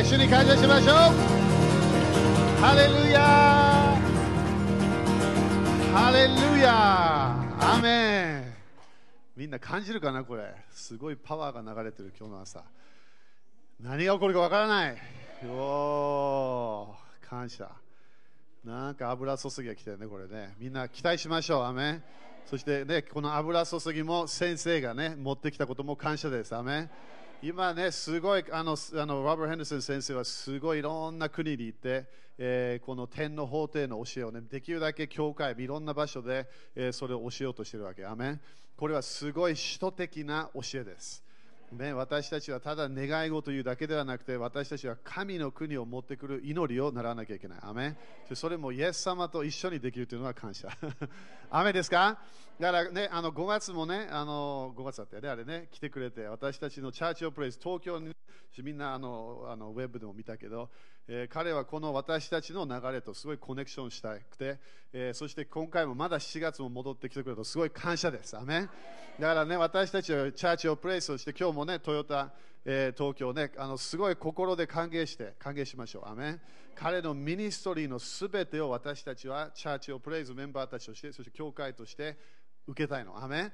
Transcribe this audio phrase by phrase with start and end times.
[0.00, 0.94] で主に感謝しましょう。
[2.58, 3.20] ハレルヤ
[5.92, 8.54] ハレルヤアメン
[9.36, 10.54] みんな感じるかなこれ。
[10.70, 12.64] すごいパワーが流れてる今日の朝。
[13.78, 14.96] 何が起こるかわからない。
[15.46, 17.70] おー感謝。
[18.64, 20.54] なんか油注ぎが来てるねこれね。
[20.58, 21.64] みんな期待しましょう。
[21.64, 22.02] アメン
[22.46, 26.56] そしてねこの油注ぎも先生がね持ってきたことも感謝です。
[26.56, 26.90] アメン
[27.42, 32.04] 今ね、すごいあのあのロバート・ヘンダーソン先生はすごいいろんな国に行って、
[32.36, 38.04] えーこの天の法廷の教えをね、できるだけ教会、いろんな場所で、えーそれを教えようとしてるわけ。
[38.04, 38.40] アメン
[38.76, 41.24] これはすごい首都的な教えです。
[41.72, 47.58] ね、私たちはただ願い事というだけではなくて私たちは神の国を持ってくる祈りを習わなきゃいけない。
[47.62, 47.96] アメ
[48.34, 50.68] それもイエス様と一緒にできるというのは感謝。
[51.50, 52.18] アメですか？
[52.58, 58.14] だからね、あの5月もね、あの5月だったよね、あれね、来てくれて、私たちのチャーチオプレイス、東京に
[58.62, 60.68] みんなあのあのウェブでも見たけど、
[61.12, 64.58] えー彼はこの私たちの流れとすごいコネクションしたくて、
[64.92, 68.36] えーそして今回もまだ7月も戻ってきてくれるとすごい感謝です。
[68.36, 68.68] アメ
[69.18, 72.30] だからね、私たちはチャーチオプレイスをして、今日もね、トヨタ、
[72.64, 76.08] えー東京ね、あのすごい心で歓迎して、歓迎しましょう。
[76.08, 76.38] アメ
[76.76, 82.16] 彼のミニストリーのすべてを私たちはチャーチオプレイズメンバーたちとして、そして教会として
[82.68, 83.20] 受けたいの。
[83.20, 83.50] アメ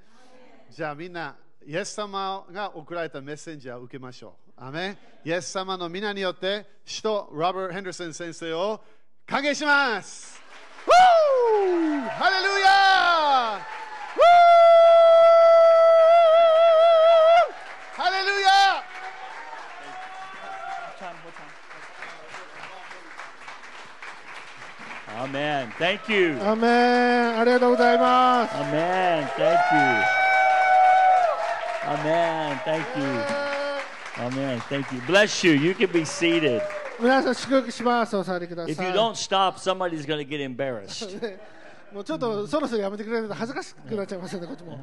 [0.71, 4.46] じゃあみんな、イエス様が送られたメッセンジャーを受けましょう。
[4.58, 8.82] アメンイエス様の皆によって、使徒ロバート・ヘンダーソン先生を
[9.26, 10.42] 歓迎します。
[10.86, 10.92] Woo!
[12.10, 13.60] ハレルヤ
[14.18, 14.24] Woo!
[17.96, 18.84] ハレルヤ
[25.24, 25.70] Amen.
[25.78, 26.42] Thank you.
[26.42, 29.28] アメンありがとうございます Amen.
[29.36, 30.22] Thank you.
[31.86, 32.58] Amen.
[32.66, 33.55] Thank you.
[34.18, 34.60] Amen.
[34.70, 35.02] Thank you.
[35.08, 35.54] Bless you.
[35.54, 36.62] You can be seated.
[37.00, 41.18] 皆さん祝福しますお座りください If you don't stop, somebody's going to get embarrassed.
[41.94, 44.80] もうちょっとそろそろやめてくれると恥ずかしくなっちゃいますよねこっちも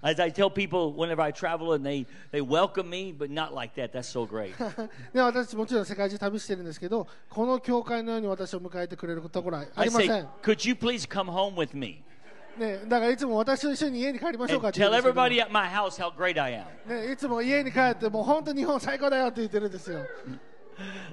[0.00, 3.74] As I tell people whenever I travel and they, they welcome me, but not like
[3.74, 3.92] that.
[3.92, 4.54] That's so great.
[5.12, 12.02] で私もちろん世界中旅してるんですけどこの教会のように私を迎えてくれるところはあ I りませ say, ん、 could you please come home with me
[12.57, 14.91] ね、だからいつも私と一緒に家に帰りましょうかって tell
[15.71, 16.53] house how great I
[16.87, 17.07] am?
[17.07, 20.05] ね、いつも家に帰ってもう本当日本最高だよって言ってるんですよ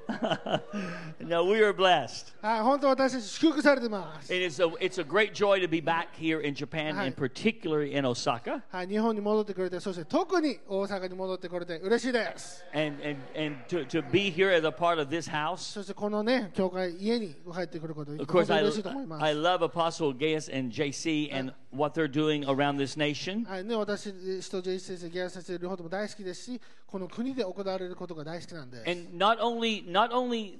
[1.20, 2.34] no, we are blessed.
[2.42, 7.08] はい本当私たち祝福されてます It is a, it's a great joy to be back here in Japan, Hi.
[7.08, 8.62] and particularly in Osaka.
[8.70, 12.64] はい、日本に戻ってくれて、そして特に大阪に戻ってくれて嬉しいです。
[12.74, 15.58] And, and, and to, to be here as a part of this house.
[15.74, 19.24] そしてこのね、教会、家に入ってくること、 Of 本 course, 当に I, 嬉しいと思います。
[19.24, 23.46] I love Apostle Gaius and JC and what they're doing around this nation.
[23.48, 28.90] はいね、私、使徒ジェイス先生、ギャラ先生、両方とも大好きですし、 この国で行われることが大好きなんです。
[28.90, 30.58] And not only, not only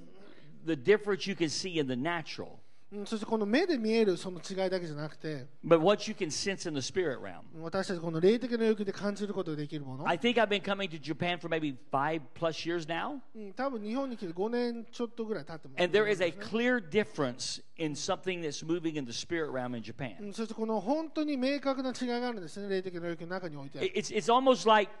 [0.66, 2.58] the difference you can see in the natural,
[2.92, 7.40] うんそしてこの目で見えるその違いだけじゃなくて、 but what you can sense in the spirit realm.
[7.60, 10.08] 私たちこの霊的な欲で感じることができるもの。
[10.08, 13.18] I think I've been coming to Japan for maybe five plus years now.
[13.34, 19.74] うん多分日本に来て5年ちょっとぐらい経ってます、 And there is a clear difference in something that's moving in the spirit realm
[19.76, 20.28] in う Japan.
[20.28, 23.80] んそしてこの本当に明確な違いがあるんですね、霊的な欲の中において。
[23.80, 24.92] It's, it's almost like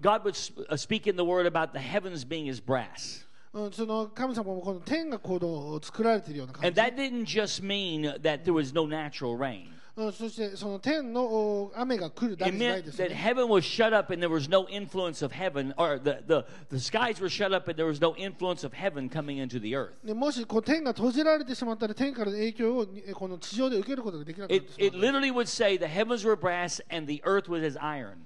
[0.00, 3.24] God would s- uh, speak in the word about the heavens being as brass.
[3.52, 6.80] うん、その神様もこの天がこの作られているような感 And じ。
[6.80, 9.68] that didn't just mean that there was no natural rain.
[9.96, 13.14] うん、そしてその天のお雨が来るだ It けじゃない meant ですよ that ね。
[13.16, 16.78] heaven was shut up and there was no influence of heaven, or the, the, the
[16.78, 19.94] skies were shut up and there was no influence of heaven coming into the earth.
[20.04, 27.48] でもしこう天が閉じられてしまったら天からの影響をにこの地上で受けることができなくなっ It, てしま it う literally would say the heavens were brass and the earth
[27.48, 28.18] was as iron.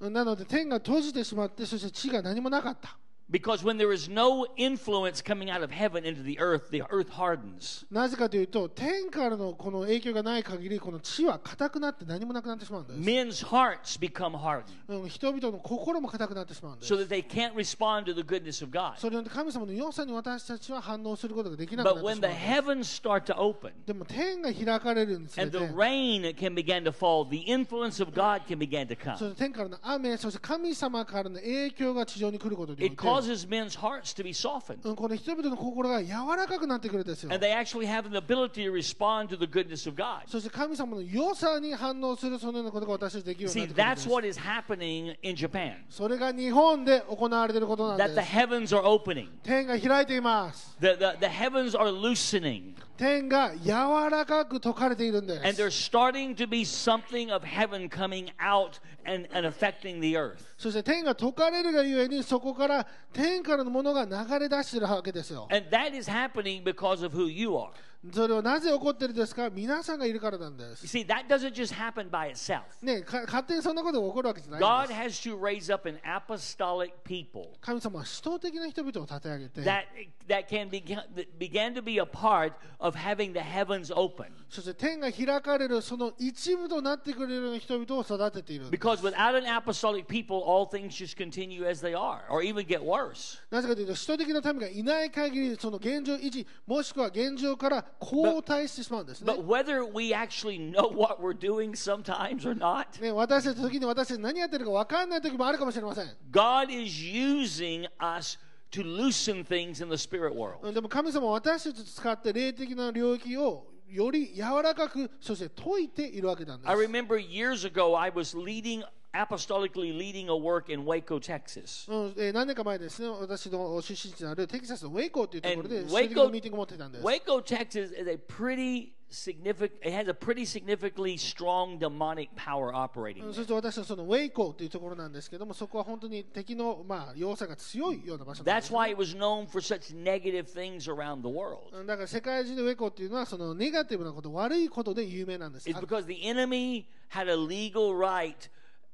[0.00, 2.96] なので天が閉じてしまってそして地が何もなかった。
[3.29, 7.83] Because when there is no influence coming out of heaven into the earth, the earth hardens.
[7.89, 12.99] なぜかというと天からのこの影響がない限りこの地は硬くなって何もなくなってしまうんです。
[12.99, 18.95] Men's hearts become hardened うん、人々の心も硬くなってしまうんです so。that they can't respond to the goodness of God.
[18.97, 23.01] それによって神様の良さに私たちは反応することができなくなっ But て when し the まうんです。
[23.01, 27.99] heavens start to open でも天が開かれるにつれ and て the rain can begin to fall, the influence
[27.99, 29.31] of God can begin to そ come.
[29.31, 34.77] して天からの雨、そして神様からの影響が地上に来ることによっ It て、 causes men's hearts to be softened.
[34.87, 40.21] うんこの人々の心が柔らかくなってくるんですよ And。they actually have an ability to respond to the goodness of God.
[40.27, 45.75] そして神様の良さに反応するそのようなことが私たちできるように See, なってくるん that's です what is happening in Japan.
[45.89, 48.31] それが日本で行われていることなん That the です。
[48.31, 49.27] heavens are opening.
[49.43, 50.75] 天が開いています。
[50.79, 52.73] The, the, the heavens are loosening.
[53.00, 55.62] 天が柔らかく解かれているんで And す。
[55.62, 60.36] there's starting to be something of heaven coming out and, and affecting the earth.
[60.58, 67.70] そして天が解かれるがゆえにそこから天からのものが流れ出しているわけですよ And that is happening because of who you are.
[68.14, 72.62] それはなぜ起こっているんですか皆さんがいるからなんで You す see, that doesn't just happen by itself.
[72.80, 79.82] ねか勝手にそんなことが起こるわけじゃないん God です has to raise up an apostolic people 神様は使徒的な人々を立て上げて that
[80.26, 84.28] that can begin that began to be a part of having the heavens open.
[84.48, 92.66] そして天が開かれるその一部となってくれるような人々を育てているんです Because without an apostolic people, all things just continue as they are, or even
[92.66, 93.38] get worse.
[93.50, 99.44] なぜかというと、使徒的な民がいない限り、その現状維持、もしくは現状から後退してしまうんですね But。
[99.44, 106.06] whether we actually know what we're doing sometimes or not, ね私たち時に私たち何やってるか分かんない時もあるかもしれません。
[106.30, 108.38] God is using us
[108.70, 110.72] to loosen things in the spirit world.
[110.72, 116.82] でも神様は私たちを使って霊的な領域をより柔らかく、そして解いているわけなんで I す。
[116.84, 121.89] remember years ago, I was leading, apostolically leading a work in Waco, Texas.
[121.89, 127.03] うんえー何年か前ですね、私の出身地のあるテキサスのウェイコーというところ And で、 Waco- 主的なミーティングを持っていたんです。
[127.05, 133.23] Waco, Texas is a pretty significant, it has a pretty significantly strong demonic power operating
[133.23, 133.33] うん there.
[133.35, 141.59] そして私はそのウェイコーというところなんですけども、そこは本当に敵の、まあ、要塞が強いような場所なんで That's す、 why it was known for such negative things around the world.
[141.71, 145.69] うんだから世界中でウェイコーっていうのはそのネガティブなこと、悪いことで有名なんです。
[145.69, 148.35] It's because the enemy had a legal right,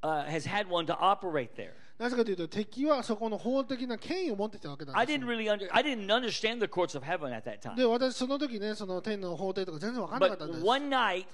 [0.02, 1.72] uh, has had one to operate there.
[1.98, 5.38] なぜかというと敵はそこの法的な権威を持っていたわけなん I です didn't よ。
[5.38, 7.76] really under, I didn't understand the courts of heaven at that time.
[7.76, 10.64] で、私その時ね、その天の法廷とか全然分からなかったん But です。
[10.66, 11.26] one night,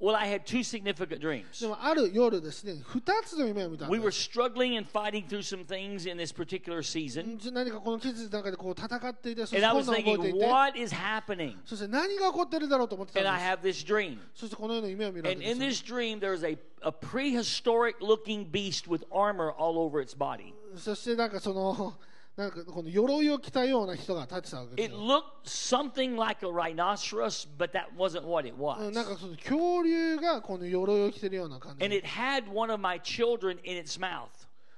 [0.00, 1.60] well, I had two significant dreams.
[1.60, 4.28] でもある夜ですね、二つの夢を見たん We で were す。
[4.28, 7.38] struggling and fighting through some things in this particular season.
[7.52, 11.56] 何かこの季節の中でこう戦っていて、そし And て I 困 was 難を覚えて thinking, いて、 what is happening?
[11.64, 13.84] そして何が起こってるだろうと思ってた And ん I です。
[13.84, 14.18] have this dream.
[14.34, 19.04] そしてこのような夢を見るわ And け in で this す dream, there's a, a prehistoric looking beast with
[19.12, 20.48] armor all over its body.
[20.48, 20.54] よ。
[20.76, 21.94] そしてなんかその、
[22.35, 24.99] なんかこの鎧を着たような人が立ってたわけです It よ。
[25.01, 29.13] looked something like a rhinoceros, but that wasn't what it うんなん was.
[29.13, 31.95] かその恐竜がこの鎧を着てるような感じ And。
[31.95, 34.29] it had one of my children in its mouth.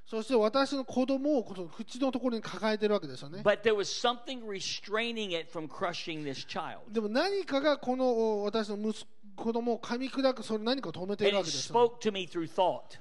[0.05, 3.41] そして私の子供をこの口のところに抱えてるわけですよね。
[3.43, 6.79] But there was something restraining it from crushing this child.
[6.91, 8.09] でも何かがこの
[8.41, 11.71] お私の息子供を噛み砕くそれ何かを止めているわけです。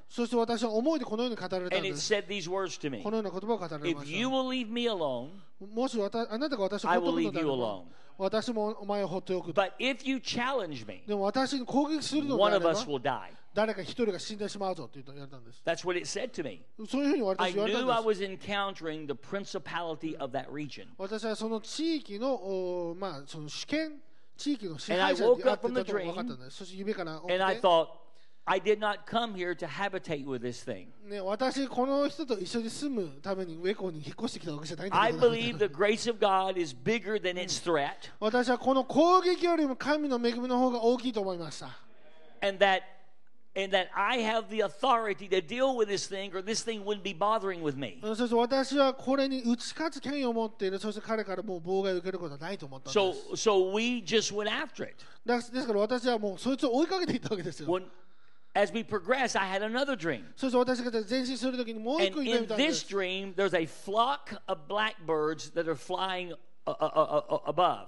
[0.08, 2.12] そして私は思いでこのように語られたんです。
[3.02, 4.18] このような言葉を語られました。
[4.88, 5.28] Alone,
[5.72, 7.82] もし私たあなたが私を放っておくのは、
[8.18, 9.48] 私もお前を放っておく。
[9.48, 9.54] Me,
[11.06, 12.74] でも私に攻撃するのであれば
[13.54, 15.62] 誰か一人が死んでしまうぞと言われたんです。
[16.90, 18.04] そういうふうに私は言われたんです。
[20.98, 24.00] 私はその地域の,、まあその主権。
[24.36, 26.56] 地域の支配者にあっ up て from た the と分かったんです。
[26.58, 27.88] そして夢から起き And I て、thought,
[28.46, 30.88] I did not come here to habitate with this thing.
[31.08, 41.70] ね、私、この人と一緒に住むためにウェコーに引っ越してきたわけじゃないんだ I けど believe the grace of God is bigger than its threat, 私はこの攻撃よりも神の恵みの方が大きいと思いました。
[42.42, 42.82] and that
[43.55, 47.03] and that I have the authority to deal with this thing, or this thing wouldn't
[47.03, 47.99] be bothering with me.
[48.01, 53.27] そして私はこれに打ち勝つ権威を持っている、そして彼からもう妨害を受けることはないと思ったんです。
[53.33, 55.03] So so we just went after it.
[55.25, 57.67] だですから私はもうそいつを追いかけていったわけですよ。
[57.67, 57.85] When
[58.53, 60.23] as we progress, I had another dream.
[60.35, 62.95] そして私が前進するときにもう一 And 個夢 in 見たんで this す。
[62.95, 66.33] dream, there's a flock of blackbirds that are flying
[66.65, 67.87] uh, uh, uh, uh, above.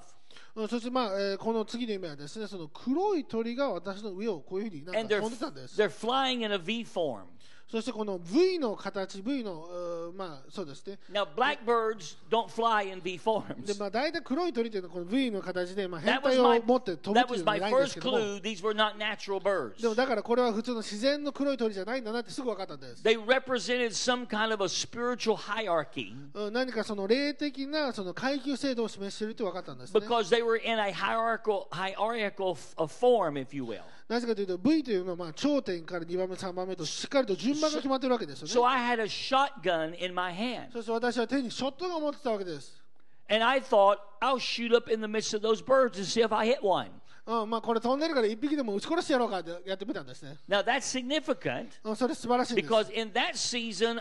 [0.56, 5.80] うんそしてまあ、えーこの次の夢はですね、その黒い鳥が私の上をこういうふうになんか飛んでたんです。
[5.80, 7.25] they're flying in a V form.
[7.68, 10.99] そしてこの V の形、V の、まあそうですね。
[11.12, 13.80] Now, blackbirds don't fly in V で forms.
[13.80, 17.99] まあ大体黒い鳥っていうのはこの V の形で、まあ、変 That 態 was を my, 持って飛ぶっ that ていう was のは my ないんです
[17.99, 18.18] first けども。
[18.18, 18.40] clue.
[18.40, 19.82] These were not natural birds.
[19.82, 23.02] でもだからこれは普通の自然の黒い鳥じゃないんだなってすぐ分かったんです。
[23.02, 30.00] They represented some kind of a spiritual hierarchy うん何かその霊的なその階級制度を示しているって分かったんですね。
[30.00, 32.54] because they were in a hierarchical, hierarchical
[32.87, 33.80] form, if you will.
[34.08, 38.66] なぜかというと V というのはまあ頂点から2番目3番目としっかりと順番が決まってるわけですよ So ね。
[38.68, 40.70] I had a shotgun in my hand.
[40.72, 42.80] そして私は手にショットガンを持ってたわけです。
[43.28, 46.46] And I thought, I'll shoot up in the midst of those birds and see if I
[46.46, 46.90] hit one.
[47.26, 50.36] うん、まあこれ飛んでるから一匹でも撃ち殺してやろうかってやってみたんですね。
[50.48, 52.68] Now, that's significant うん、それ素晴らしいんです。
[52.68, 54.00] because in that season,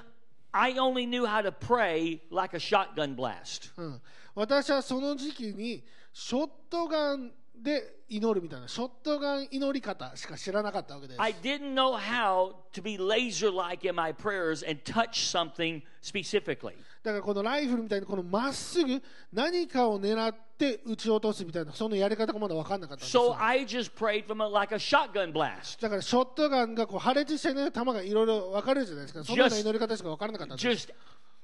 [0.51, 3.71] I only knew how to pray like a shotgun blast.
[3.77, 4.01] うん、
[4.35, 5.83] 私はその時期に
[6.13, 7.31] ショットガン
[7.62, 8.67] で祈るみたいな。
[8.67, 11.21] ショットガン祈り方しか知らなかったわけです。
[11.21, 16.74] I didn't know how to be laser like in my prayers and touch something specifically.
[17.03, 19.01] だからこのライフルみたいにこのまっすぐ
[19.33, 25.81] 何かを狙って撃ち落とすみたいなそのやり方がまだ分かんなかったんです So よ I just prayed from a, like a shotgun blast.
[25.81, 29.24] だからショットガンがこう破裂してね弾がいろいろ分かれるじゃないですか。
[29.24, 30.88] そのような祈り方しか分からなかったんです。
[30.88, 30.93] Just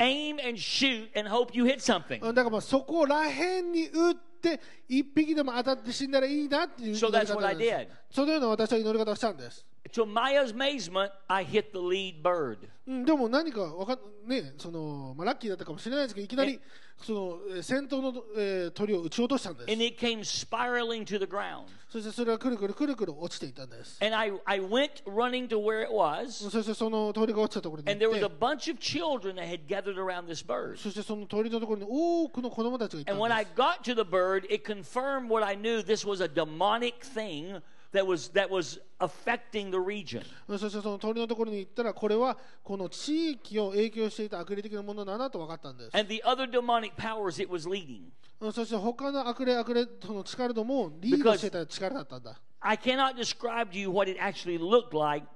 [0.02, 2.20] aim and shoot and hope you hit something.
[2.26, 7.88] うんだからまあそこら辺に打って一匹でも当たって死んだらいいなっていう祈 So り that's 方 what な I did.
[8.10, 12.58] そのような私は祈り方をしたんです、to my amazement, I hit the lead bird.
[12.88, 16.60] うん、でも何かわかねそのまあラッキーだったかもしれないですけどいきなり
[17.02, 19.72] その先頭の、えー、鳥を撃ち落としたんです。
[19.72, 21.66] And it came spiraling to the ground.
[21.90, 23.98] そしてそれはくるくるくるくる落ちていたんです。
[24.04, 26.50] And I I went running to where it was.
[26.50, 30.78] そしてその鳥が落ちたところに And there was a bunch of children that had gathered around this bird.
[30.78, 33.24] そしてその鳥のところに多くの子供たちがいたんです。
[33.24, 35.84] And when I got to the bird, it confirmed what I knew.
[35.84, 37.62] This was a demonic thing
[37.93, 40.23] that was, that was affecting the region.
[40.49, 48.03] そしてその鳥のところに行ったらこれはこの地域を影響していた悪霊的なものだなと分かったんです And the other demonic powers it was leading.
[48.41, 55.27] うんそして他の悪霊悪霊その力ともリードしていた力だったんだ I cannot describe to you what it actually looked like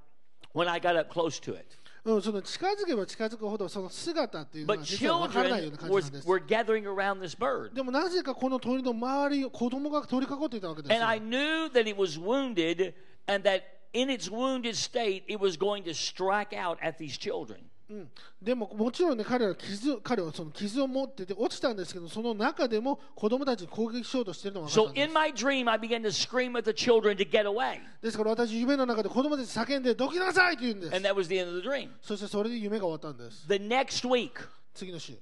[0.53, 1.65] when I got up close to it.
[2.05, 7.75] うん、その近づけば近づくほどその姿っていうの But は実は分からないような children 感じ was, なんです were gathering around this bird.
[7.75, 12.95] でもなぜかこの鳥の周りを子供が取り囲っていたわけです And よ I knew that it was wounded
[13.27, 17.59] and that in its wounded state, it was going to strike out at these children.
[17.88, 18.10] うん、
[18.42, 27.80] でももちろんね彼は傷彼はその傷を持ってて落ちたんですけどその中でも子供たちに攻撃しようとしているのが分かったんで in す my dream, I began to scream at the children to get away.
[28.02, 30.96] ですから私夢の中で子供たち叫んでどきなさいと言うんです。
[30.96, 31.90] And that was the end of the dream.
[32.02, 33.48] そしてそれで夢が終わったんです。
[33.48, 34.32] The next week,
[34.74, 35.14] 次の週。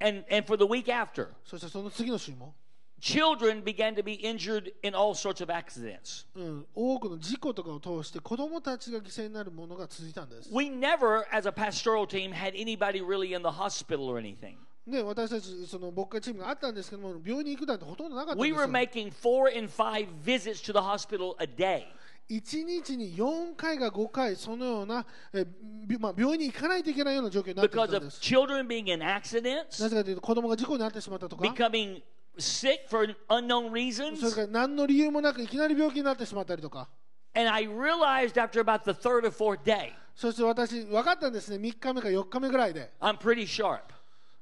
[0.00, 2.54] And, and for the week after, そしてその次の週も、
[3.01, 6.25] children began to be injured in all sorts of accidents.
[6.35, 14.55] うん、多くの事故とかを通して子供たちが犠牲になるものが続いたんです We never, as a pastoral team, had anybody really in the hospital or anything.
[14.87, 21.85] で私たちその牧会チームがあったんですけども病院に行くなんてほとんどなかったん We です were よ making four and five visits to the hospital a day.
[22.29, 25.45] 1日に4回が5回そのような、え
[25.85, 32.01] びまあ、病院に行かないといけないような状況になってい because たん of です children being in accidents, なぜかというと子供が事故になってしまったとか becoming
[32.38, 34.34] sick for unknown それ reasons.
[34.34, 36.88] から何の理由もなくいきなり病気になってしまったりとか
[37.34, 43.80] And I realized after about the third or fourth day, そして私分かったんですね3日目か4日目ぐらいで、I'm pretty sharp.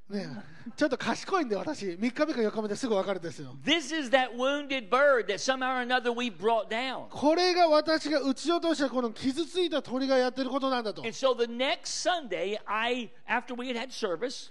[0.09, 0.27] ね、
[0.75, 7.07] ちょっと賢いんで私3日目か4日目ですぐ分かるんですよ This is that wounded bird that somehow or another we brought down.
[7.09, 14.49] これが私が撃ち落としたこの傷ついた鳥がやってることなんだと And so the next Sunday, I after we had had service,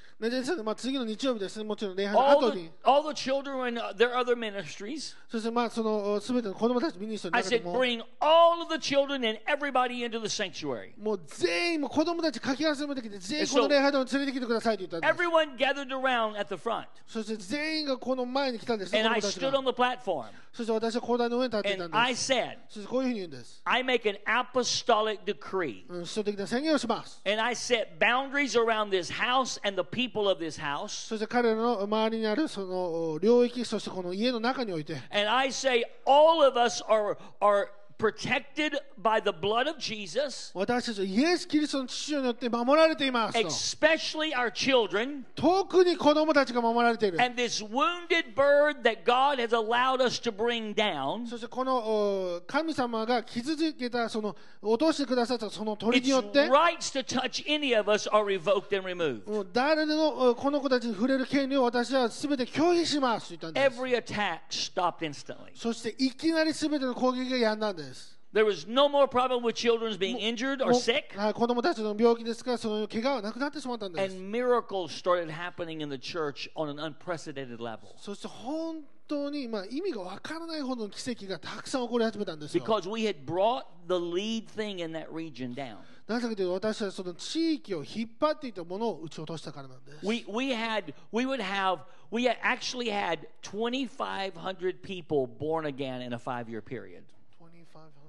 [0.62, 5.16] まあ、次の日曜日ですねもちろん礼拝の all 後 the, に all the children uh, their other ministries.
[5.28, 10.92] そしてまあその全ての子供たちミニストの I 中で said, も bring all of the children and everybody into the sanctuary.
[10.96, 16.03] もう全員もう子供たちかき集めてきて全員この礼拝堂に連れてきてくださいと言ったんです Everyone gathered around
[16.37, 21.97] at the front, そして全員がこの前に来たんです子 and 供 I たち stood が on the platform, そして私は講台の上に立っていたん and
[21.97, 25.83] I です said, そしてこういうふうに言うんです、 I make an apostolic decree.
[25.89, 31.07] うん、首都的な宣言をします And I set boundaries around this house and the people of this house.
[31.07, 40.50] そして彼らの周りにあるその領域そしてこの家の中において And I say, all of us are, are protected by the blood of Jesus,
[40.54, 45.24] 私たちはイエス・キリストの父によって守られていますと especially our children.
[45.34, 56.02] 特に子供たちが守られている And this wounded bird that God has allowed us to bring down, そしてこのお神様が傷つけたその落としてくださったその鳥 its
[56.04, 59.46] によって rights to touch any of us are revoked and removed.
[59.52, 65.52] 誰のおこの子たちに触れる権利を私は全て拒否します Every attack stopped instantly.
[65.54, 67.83] そしていきなり全ての攻撃がやんだんです
[68.31, 71.17] There was no more problem with children being injured or もう sick.
[71.17, 77.95] はい子供たちの病気ですからその怪我はなくなってしまったんです And miracles started happening in the church on an unprecedented level.
[77.97, 85.77] そして本当に、まあ、意味がわからないほどの奇跡がたくさん起こり始めたんですよ Because we had brought the lead thing in that region down.
[86.05, 91.79] なぜかというと私はその地域を引っ張っていたものを撃ち落としたからなんです We, we had, we would have,
[92.11, 97.03] we had actually had 2,500 people born again in a five year period.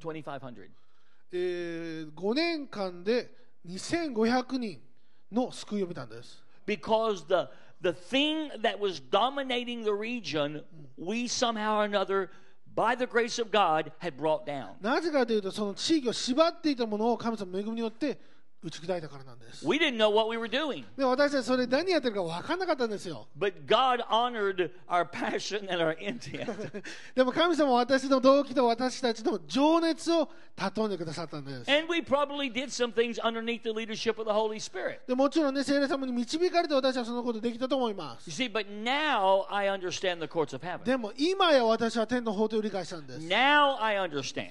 [0.04, 0.70] 2,500.
[1.32, 3.30] えー、5年間で
[3.66, 4.80] 2500人
[5.30, 7.48] の救いを見たんです Because the,
[7.80, 10.62] the thing that was dominating the region,
[10.96, 12.30] we somehow or another,
[12.74, 14.74] by the grace of God, had brought down.
[14.80, 18.18] なぜかというとその地域を縛っていたものを神様の恵みによって
[18.65, 19.63] 打ち砕いたからなんです。
[19.63, 20.85] We didn't know what we were doing.
[20.97, 23.27] で私たちそれ何やってるか分かんなかったんですよ。
[23.37, 26.83] But God honored our passion and our intent.
[27.13, 31.71] でも神様は私の動機と私たちの情熱を尊んでくださったんです。
[31.71, 34.97] and we probably did some things underneath the leadership of the Holy Spirit.
[35.07, 38.41] でもちろんね、聖霊様に導かれて私はそのことできたと思いま You す。
[38.41, 40.83] see, but now I understand the courts of heaven.
[40.83, 43.19] でも今や私は天の法廷を理解したんです。
[43.27, 44.47] Now I understand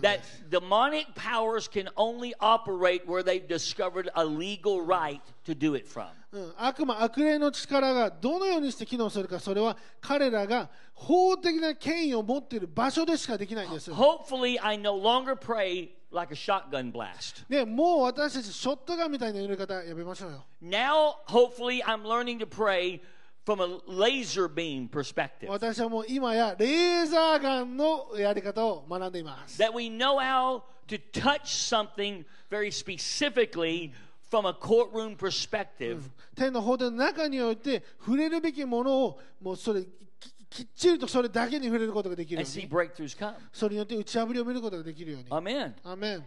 [0.00, 0.44] that す。
[0.50, 6.08] demonic powers can only operate where they've discovered a legal right to do it from.
[6.32, 13.92] うん、悪魔、悪霊の力がどのようにして機能するか、それは彼らが法的な権威を持っている場所でしかできないんです。
[13.92, 17.44] Hopefully, I no longer pray like a shotgun blast.
[17.48, 20.44] でもう私たち、ショットガンみたいなやり方やめましょうよ。
[20.60, 23.00] Now, hopefully, I'm learning to pray
[23.45, 25.49] from a laser beam perspective.
[25.49, 29.61] 私はもう今やレーザーガンのやり方を学んでいます。
[29.61, 33.91] That we know how to touch something very specifically
[34.31, 36.01] from a courtroom perspective
[36.35, 39.87] 天の法廷の中において触れるべきものをもうそれき
[40.49, 42.69] きっちりとそれだけに触れることができるように.
[43.51, 45.27] それによって打ち破りを見ることができるように.
[45.83, 46.23] アーメン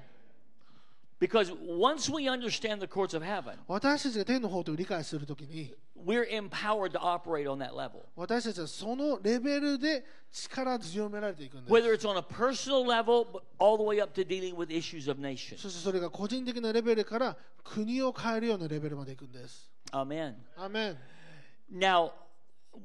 [1.22, 5.72] Because once we understand the courts of heaven, 私たちが天の法廷を理解するときに
[6.04, 8.02] we're empowered to operate on that level.
[8.16, 14.72] 私たちはそのレベルで力強められていくんです Whether it's on a personal level, but all the way up to dealing with
[14.72, 15.58] issues of nations.
[15.58, 20.34] そしてそれが個人的なレベルから国を変えるようなレベルまでいくんです Amen.
[20.56, 20.96] アーメン
[21.72, 22.10] Now,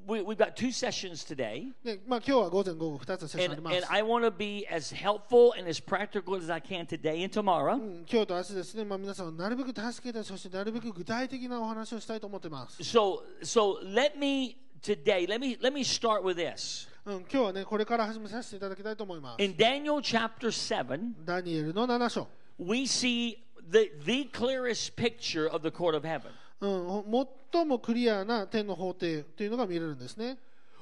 [0.06, 1.72] we, we've got two sessions today.
[1.84, 6.60] で、まあ、今日は午前午後2つのセッションあ And, ります and I want to be as helpful and as practical as I
[6.60, 7.74] can today and tomorrow.
[7.74, 12.82] うん今日と明日ですね、まあ、皆さんをなるべく助けたい、そしてなるべく具体的なお話をしたいと思っています。
[12.82, 16.88] So, so let me today, let me, let me start with this.
[17.04, 19.42] うん、今日はね、これから始めさせていただきたいと思います。
[19.42, 22.28] In Daniel chapter 7, ダニエルの7章。
[22.58, 26.32] we see the, the clearest picture of the court of heaven.
[26.60, 30.38] うん、最もクリアな天の法廷というのが見れるんですね。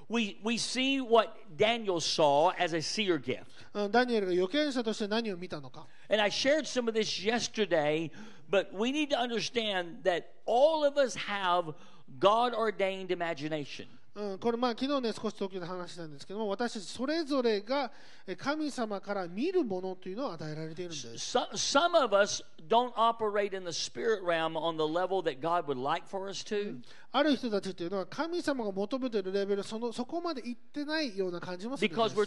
[0.09, 3.45] We, we see what Daniel saw as a seer gift.
[3.73, 5.87] うん、ダニエルが預言者として何を見たのか。
[6.09, 8.11] And I shared some of this yesterday,
[8.51, 11.73] but we need to understand that all of us have
[12.19, 13.87] God ordained imagination.
[14.16, 17.92] うん、これまあ昨日ね少し東京で話したんですけども私たちそれぞれが
[18.26, 21.38] え神様から見るものというのを与えられているんです。
[21.38, 25.78] Some, some of us don't operate in the spirit realm on the level that God would
[25.78, 26.80] like for us to.
[27.18, 32.18] ある人たちというのは神様が求めているレベルそのそこまで行ってないような感じもするんです。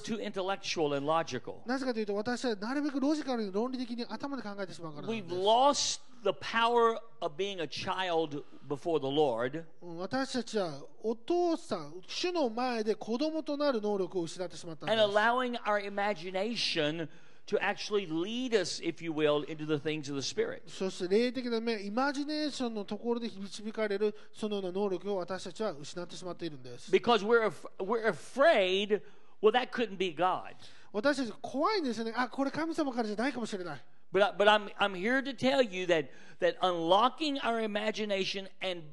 [1.66, 6.00] なぜかというと私はなるべくロジカルに論理的に頭で考えてしまうからなんです。
[6.24, 17.08] the power of being a child before the Lord, うん私たちはお父さん、主の前で子供となる能力を失ってしまったん and allowing our imagination
[17.47, 20.61] to actually lead us, if you will, into the things of the Spirit.
[20.67, 26.89] そして霊的な目、イマジネーションのところで導かれるそのような能力を私たちは失ってしまっているんです。
[26.91, 29.01] Because we're, af- we're afraid,
[29.41, 30.53] well, that couldn't be God.
[30.93, 32.13] 私たち怖いんですよね。
[32.15, 33.81] あ、これ神様からじゃないかもしれない。
[34.13, 36.07] But, I- but I'm, I'm here to tell you that,
[36.39, 38.87] that unlocking our imagination and, be,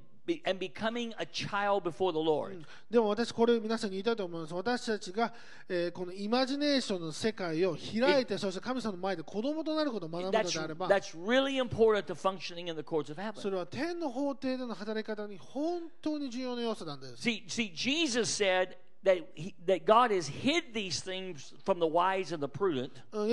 [0.45, 4.53] and becoming a child before the Lord でも私これ皆さんに言いたいと思います。
[4.53, 5.33] 私たちが、
[5.69, 13.51] えーこのイマジネーションの世界を開いて、そして神様の前で子供となることを学ぶのであれば、that's really important to functioning in the courts of そ heaven.
[13.51, 17.21] れは天の法廷での働き方に本当に重要な要素なんです。
[17.21, 22.41] See, see Jesus said that, he, that God has hid these things from the wise and
[22.41, 23.29] the prudent, and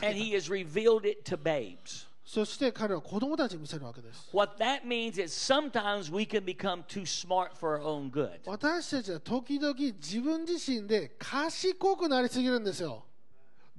[0.00, 2.06] た he has revealed it to babes.
[2.24, 4.30] そして彼は子供たちに見せるわけです。
[4.32, 8.40] What that means is sometimes we can become too smart for our own good.
[8.46, 13.04] 私たちは時々自分自身で賢くなりすぎるんですよ。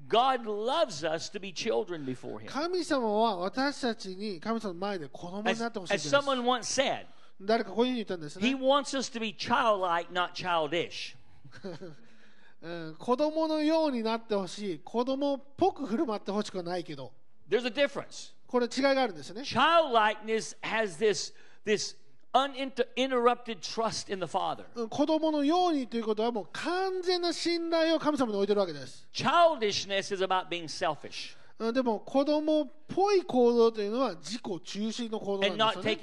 [0.08, 2.46] God loves us to be children before him.
[2.46, 6.16] 神様は私たちに神様の前で子供に As, なってほしいん as です。
[6.16, 7.06] someone once said,
[7.42, 8.64] 誰かこういうふうに言ったんです he ね。
[8.64, 11.16] wants us to be childlike, not childish.
[12.62, 14.80] うん、子供のようになってほしい。
[14.84, 17.12] 子供っぽく振る舞ってほしくはないけど、
[17.50, 18.35] There's a difference.
[18.56, 19.42] これ違いがあるんですよね。
[19.42, 21.34] Childlikeness has this,
[21.66, 21.94] this
[22.34, 24.64] uninterrupted trust in the Father.
[24.76, 29.06] うん子供のようにということはもう完全な信頼を神様に置いてるわけです。
[29.14, 31.36] Childishness is about being selfish.
[31.58, 35.98] でも子供っぽい行動というのは自己中心の行動なんですね。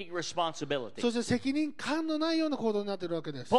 [0.98, 3.50] そして責任感のないような行動になっているわけです。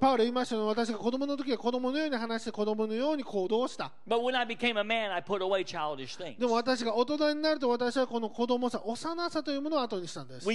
[0.00, 3.92] パウル言いましたよ、私が子供の時は子供のように話して子供のように行動した。
[4.06, 4.16] で
[6.46, 10.48] も私が大人になると私はこの子供さ、幼さというものを後にしたんです。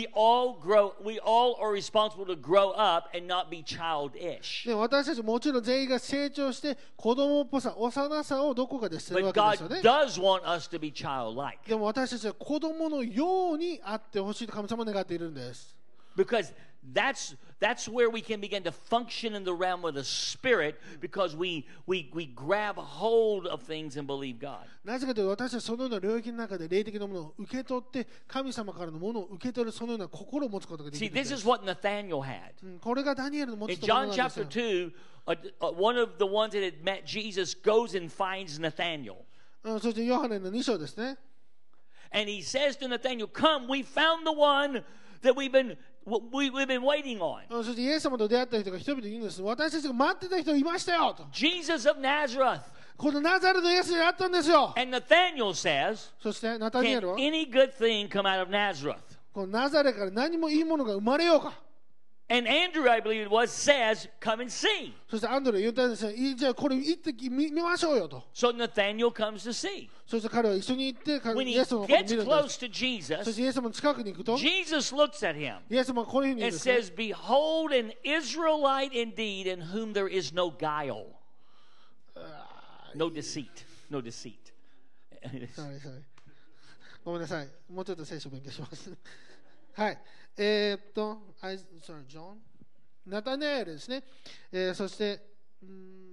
[4.76, 9.82] 私たちもちろん全員が成長して、子供っぽさ、幼さをどこかで捨てるわけですよね。
[11.68, 15.76] でも私たちは子供のようにあってほしいと神様は願っているんです。
[16.16, 16.54] because
[16.94, 21.35] that's that's where we can begin to function in the realm of the spirit because
[21.35, 24.67] we we we grab hold of things and believe God.
[24.85, 32.53] なぜかというと私はそのような領域の中で霊的なものを受け取って神様からのものを受け取るそのような心を持つことができ See, るんで this す is what Nathaniel had.
[32.63, 34.93] うんこれがダニエルの持 In つところ John なんです chapter よ 2,
[35.27, 39.25] uh, uh, one of the ones that had met Jesus goes and finds Nathaniel.
[39.65, 41.19] うんそしてヨハネの2章ですね
[42.11, 44.83] And he says to Nathaniel, Come, we found the one
[45.21, 47.42] that we've been, we, we've been waiting on.
[47.50, 52.62] うんそしてイエス様と出会った人が人々に言うんです私たちが待ってた人いましたよと Jesus of Nazareth.
[52.98, 58.98] このナザレのイエスに会ったんですよ And Nathaniel says, そしてナタニエルは any good thing come out of Nazareth?
[59.34, 61.54] このナザレから何もいいものが生まれようか
[62.31, 64.93] And Andrew, I believe it was, says, Come and see.
[65.09, 69.89] そしてアンドレ言ったんですよいいじゃあこれ行ってき見見ましょうよと So Nathaniel comes to see.
[70.07, 75.39] そして彼は一緒に行ってか When イ he エス様のことを見 gets るんです close to そ Jesus, してイエス様の近くに行くと Jesus looks at
[75.39, 81.07] him イエス様はこういうふうに言うん and です、ね says, Behold, an Israelite indeed, in whom there is no guile,
[82.95, 83.49] no deceit,
[83.91, 84.35] no deceit.
[85.25, 85.81] はいはい
[87.05, 87.49] ごめんなさい。
[87.73, 88.93] もうちょっと聖書を勉強します。
[89.73, 89.99] はい。
[90.38, 92.38] えー、っと、I, sorry, John?
[93.06, 94.04] ナタネエルですね。
[94.52, 95.20] えーそして、
[95.62, 96.04] うーん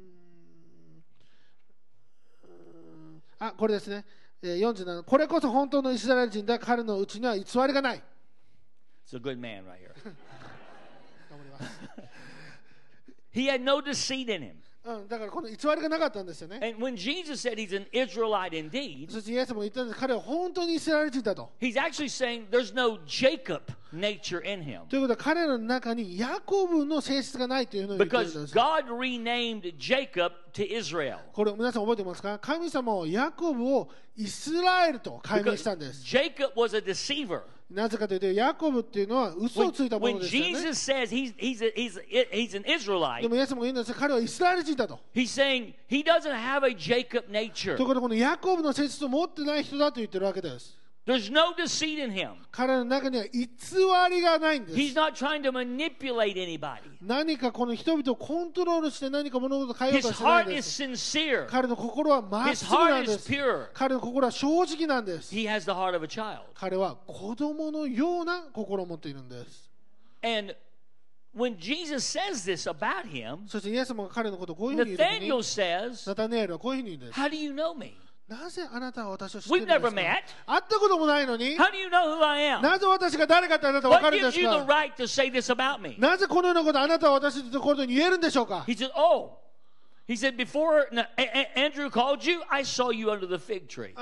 [3.38, 4.04] あ、これですね。
[4.42, 5.02] えー47。
[5.04, 6.58] これこそ本当のイスラエル人だ。
[6.58, 8.02] 彼のうちには偽りがない。
[9.06, 9.94] It's a good man right here.
[13.32, 14.59] He had no deceit in him.
[14.82, 16.58] うん、だからこの偽りがなかったんですよね。
[19.10, 21.50] そしてイエスも言ったんです彼は本当にイスラエル人だと。
[22.08, 22.46] Saying,
[24.88, 28.54] ということは彼の中にヤコブの性質がないというのを言っているす。
[31.32, 32.38] これ皆さん覚えてますか？
[32.38, 36.02] 神様はヤコブをイスラエルと改名したんです。
[37.70, 40.48] なぜかというと、ヤコブっていうのは嘘 When, をついたも when のですよね。
[40.54, 42.64] Jesus says he's, he's, a, he's, a, he's an
[43.22, 44.98] でもイエスも言うんですよ彼はイスラエル人だと。
[45.14, 47.76] he's saying he doesn't have a Jacob nature.
[47.76, 50.79] とことで、このヤコブの性質を持ってない人だと言ってるわけです。
[51.10, 52.34] There's no deceit in him.
[52.52, 53.48] 彼の中には偽
[54.10, 54.94] りがないんで He's す。
[54.94, 56.78] not trying to manipulate anybody.
[57.02, 60.82] 何かこの人々をコントロールして何か物事を変えよう His としてないん heart で is す。
[60.84, 61.46] sincere.
[61.46, 63.32] 彼の心はまっ His すぐな heart んで is す。
[63.32, 63.66] pure.
[63.74, 65.34] 彼の心は正直なんです。
[65.34, 66.42] He has the heart of a child.
[66.54, 69.68] 彼は子供のような心を持っているんです。
[70.22, 70.54] And
[71.34, 77.20] when Jesus says this about him, そしてイエスも彼のことをこういうふうに言うとき Nathaniel に、says, ナタネエルはこういうふうに言うんです。
[77.20, 77.96] How do you know me?
[78.30, 80.00] なぜあなたは私を知ってるんですか.
[80.46, 82.62] 会ったこともないのに How do you know who I am?
[82.62, 85.96] なぜ私が誰かってあなたは分かるんで gives す you the か right to say this about me?
[85.98, 89.32] なぜこのようなことあなたは私のところに言えるんでしょうか He said, Oh.
[90.06, 91.04] He said, Before no,
[91.54, 93.94] Andrew called you, I saw you under the fig tree.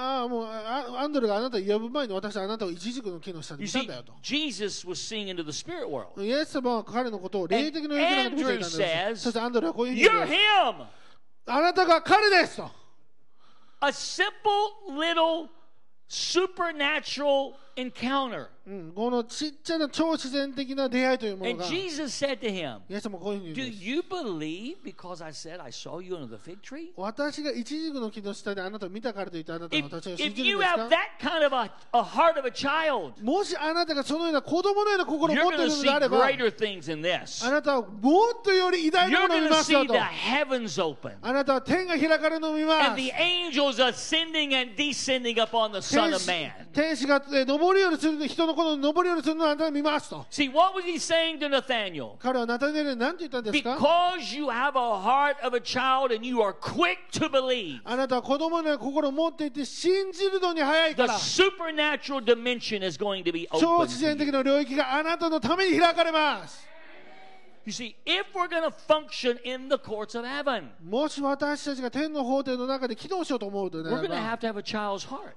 [3.59, 3.91] You see,
[4.23, 6.13] Jesus was seeing into the spirit world.
[6.17, 6.27] And
[7.93, 10.87] Andrew says, You're him!
[11.51, 12.71] あなたが彼ですと
[13.81, 15.51] A simple little
[16.09, 18.49] supernatural encounter.
[18.67, 25.63] うん、このちっちゃな超自然的な出会いというもの And がイ Jesus said to him, エス様はこういうふうに Do 言うんです you believe because I said
[25.63, 26.91] I saw you under the fig tree?
[26.95, 32.39] 私がイチジクの木の下であなたを見たからといってあなたは If, 私を信 if じる you んです have か that kind of a, a heart
[32.39, 37.01] of a child, もしあなたがそのような子供のような心を you're 持ってい going る to の see であれば greater things in
[37.01, 37.47] this.
[37.49, 41.13] あなたはもっとより偉大な You're ものを見 going ま to すよ see と the heavens open.
[41.23, 46.53] あなたは天が開かれるのを見ま And す the angels ascending and descending upon the Son 天 of 使 Man.
[46.75, 52.13] 天使がえー上り下りする人のことを上り下りするのをあなたが見ますと See, what was he saying to Nathaniel?
[52.19, 57.81] 彼はナタネルに何て言ったんですか Because you have a heart of a child and you are quick to believe,
[57.85, 63.87] あなたは子供の心を持っていて信じるのに早いか the ら supernatural dimension is going to be 超 open.
[63.87, 64.33] 自然 To 的 you.
[64.33, 66.67] な領域があなたのために開かれます
[70.83, 73.91] もし私たちが天の法廷の中で起動しようと思うとね、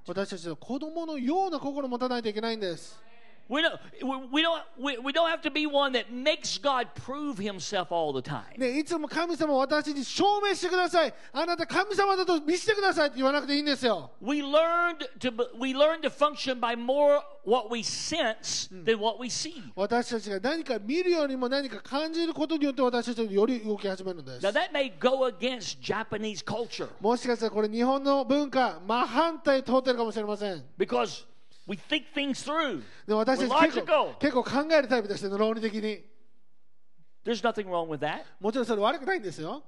[0.07, 3.01] 私たちは子どものような心を持たないといけないんです。
[3.50, 7.38] We don't, we, we don't, we, we don't have to be one that makes God prove
[7.38, 8.42] himself all the time.
[8.58, 11.14] ね、いつも神様を私に証明してください。
[11.32, 14.10] あなた神様だと見せてくださいって言わなくていいんですよ。
[14.20, 19.20] We learned to, be- we learn to function by more what we sense than what
[19.20, 19.62] we see.
[19.76, 24.44] 私たちが何か見るよりも何か感じることによって私たちはより動き始めるんです。
[24.44, 30.64] Now that may go against Japanese culture もしかしたらこれ日本の文化真反対通ってるかもしれません。
[30.76, 31.24] because
[31.67, 32.81] We think things through.
[33.07, 36.03] で私たち結構.結構考えるタイプですね、論理的に。
[37.23, 38.23] There's nothing wrong with that.
[38.39, 39.63] もちろんそれ悪くないんですよ。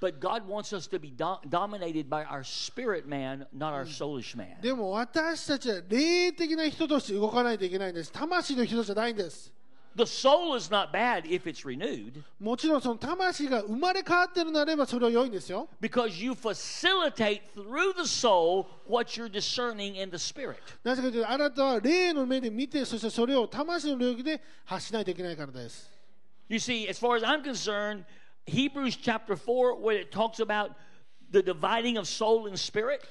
[0.00, 4.36] But God wants us to be do- dominated by our spirit man, not our soulish
[4.36, 4.60] man.
[4.60, 8.12] でも私たちは霊的な人として動かないといけないんです。
[8.12, 9.50] 魂の人じゃないんです。
[9.95, 15.67] The soul is not bad if it's renewed もちろんその魂が生まれ変わってるなればそれは良いんですよ。
[15.81, 20.57] because you facilitate through the soul what you're discerning in the spirit.
[20.83, 25.89] なぜかというと、あなたは霊の目で見て、そしてそれを魂の領域で発しないといけないからです。
[26.47, 28.05] You see, as far as I'm concerned,
[28.45, 30.71] Hebrews chapter 4, where it talks about
[31.31, 33.09] the dividing of soul and spirit, うん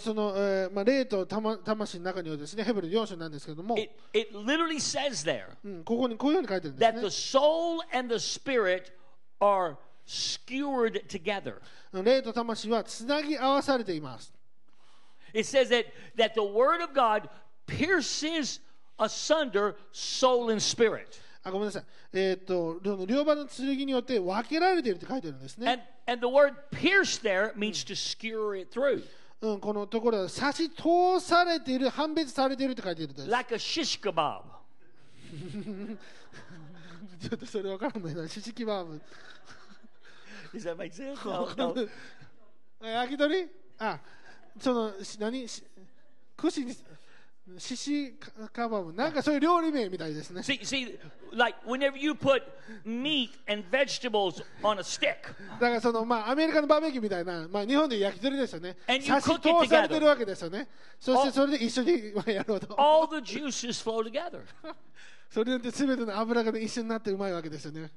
[0.00, 7.06] その、えーまあ、霊と魂魂の中にはですね、ヘブル4章なんですけども、it, it literally says there うん、ここにこういうふうに書いてるんです that ね the。
[7.08, 8.92] soul and the spirit
[9.40, 11.56] are skewered together.
[11.92, 14.32] 霊と魂はつなぎ合わされています。
[15.34, 17.28] It says that, that the word of God
[17.66, 18.60] pierces
[18.98, 21.20] asunder soul and spirit.
[21.42, 21.84] あごめんなさい。
[22.14, 25.70] えーっと、両両刃の剣によって分けられているって書いてるんですね。
[25.70, 29.02] And, and the word pierce there means to skewer it through,
[29.44, 33.28] うん、このところは差し通されている、判別されているって書いてるんです。
[33.28, 34.40] like a shish kebab.
[37.20, 38.26] ちょっとそれ分からないな。
[38.26, 39.02] シシキバーブ。
[40.54, 41.16] Does that make sense?
[42.80, 43.48] No, 焼き鳥？
[43.78, 44.00] あ、
[44.58, 45.46] その、し何？
[45.46, 45.62] し
[46.36, 46.74] 串に、
[47.58, 48.92] シシカカバブ。
[48.94, 50.40] なんかそういう料理名みたいですね。
[50.40, 50.98] See, see,
[51.32, 52.42] like whenever you put
[52.86, 55.16] meat and vegetables on a stick,
[55.60, 59.04] だからその、まあ、アメリカのバーベキューみたいな、まあ、日本で焼き鳥ですよね And。
[59.04, 60.68] you cook it 通されてるわけですよね。
[60.98, 62.74] そしてそれで一緒にまあやろうと。
[62.80, 64.40] all the juices flow together.
[65.28, 67.90] それによって全ての油が、ね、一緒になってうまいわけですよね。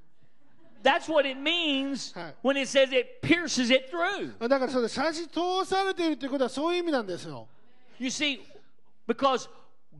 [0.83, 4.47] That's what it means when it says it pierces it through.
[4.47, 7.47] だからそれ、差し通されているということはそういう意味なんですよ。
[7.99, 8.39] You see,
[9.06, 9.48] because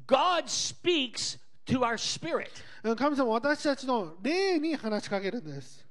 [0.07, 2.51] God speaks to our spirit.
[2.97, 5.87] 神様は私たちの霊に話しかけるんです。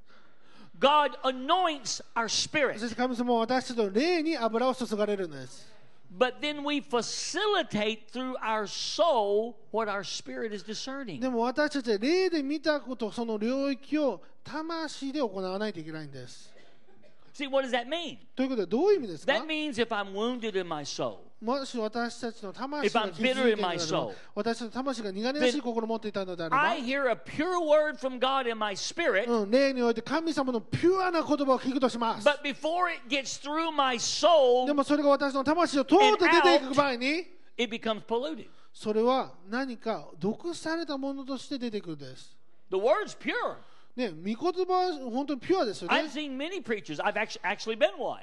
[0.79, 2.79] God anoints our そ spirit.
[2.79, 5.69] して神様は私たちの霊に油を注がれるんです。
[6.17, 11.21] But then we facilitate through our soul what our spirit is discerning.
[11.21, 16.51] でも私たちは霊で見たこと、その領域を魂で行わないといけないんです。
[17.33, 18.17] See, what does that mean?
[18.35, 26.74] ということはどういう意味ですか That means if I'm wounded in my soul, もし私たちの魂が苦々しい心を持っていたのであれば、
[29.50, 32.24] 霊において神様のピュアな言葉を聞くとします。
[32.24, 32.32] で
[34.72, 37.26] もそれが私の魂を通って出ていく場合に、
[38.72, 42.34] それは何か毒されたものとして出てくるんです。
[42.70, 43.56] The word's pure.
[43.96, 46.08] ね、御言葉は本当にピュアですよ I've ね。
[46.10, 47.00] seen many preachers.
[47.02, 48.20] I've actually, actually been one.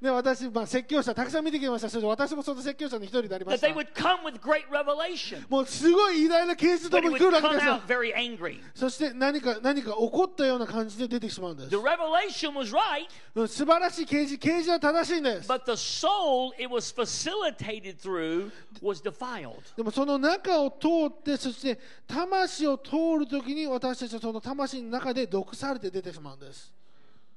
[0.00, 3.74] ね私、まあ、説教者たくさん見てきましたし、私もその説教者の一人でありま That した they。
[3.74, 8.60] would come with great revelation, もうすごい偉大な啓示ともに来るわけですよ very angry.
[8.74, 11.76] そして何か何か起こったような感じで出てしまうんです The。
[11.76, 15.50] revelation was right, うん素晴らしい啓示、啓示は正しいんです。
[15.50, 19.56] but the soul it was facilitated through was defiled.
[19.76, 26.72] でもその中を通って、そして魂を通るときに私たちはその魂の中で毒されて出てしまうんです。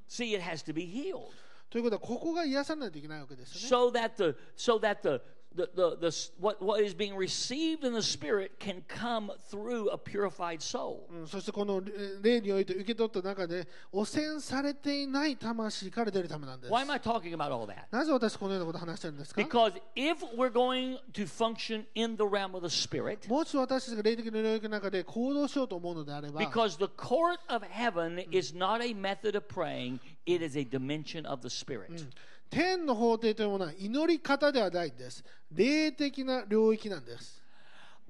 [0.08, 1.32] See, it has to be healed
[1.70, 4.00] ということは、ここが癒さないといけないわけですよね。
[4.00, 5.22] so that the so that the
[5.55, 9.99] the, the, the what, what is being received in the spirit can come through a
[9.99, 11.07] purified soul.
[11.11, 16.73] うんそしてこのえ霊において受け取った中で汚染されていない魂から出るためなんです。
[16.73, 17.85] Why am I talking about all that?
[17.91, 26.77] なぜ私このようなことを話してるんですか Because if we're going to function in the realm of the spirit, もし私たちが霊的な領域の中で行動しようと思うのであれば、 because
[26.79, 31.43] the court of heaven is not a method of praying, it is a dimension of
[31.43, 32.05] the spirit.
[32.50, 35.24] 天の法廷というものは祈り方ではないんです。
[35.52, 37.44] 霊的な領域なんです。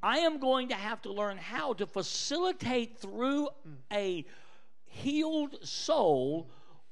[0.02, 3.50] I am going to have to learn how to facilitate through
[3.92, 4.26] a
[4.86, 6.48] healed soul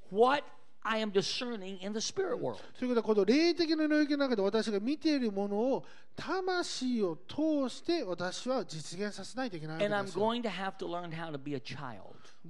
[0.10, 0.43] what
[0.89, 2.60] I am discerning in the spirit world.
[2.80, 10.26] ということは、この霊的な領域の中で私が見ているものを魂を通して私は実現させないといけないわけですよ。
[10.26, 12.00] going to have to learn how to be a child.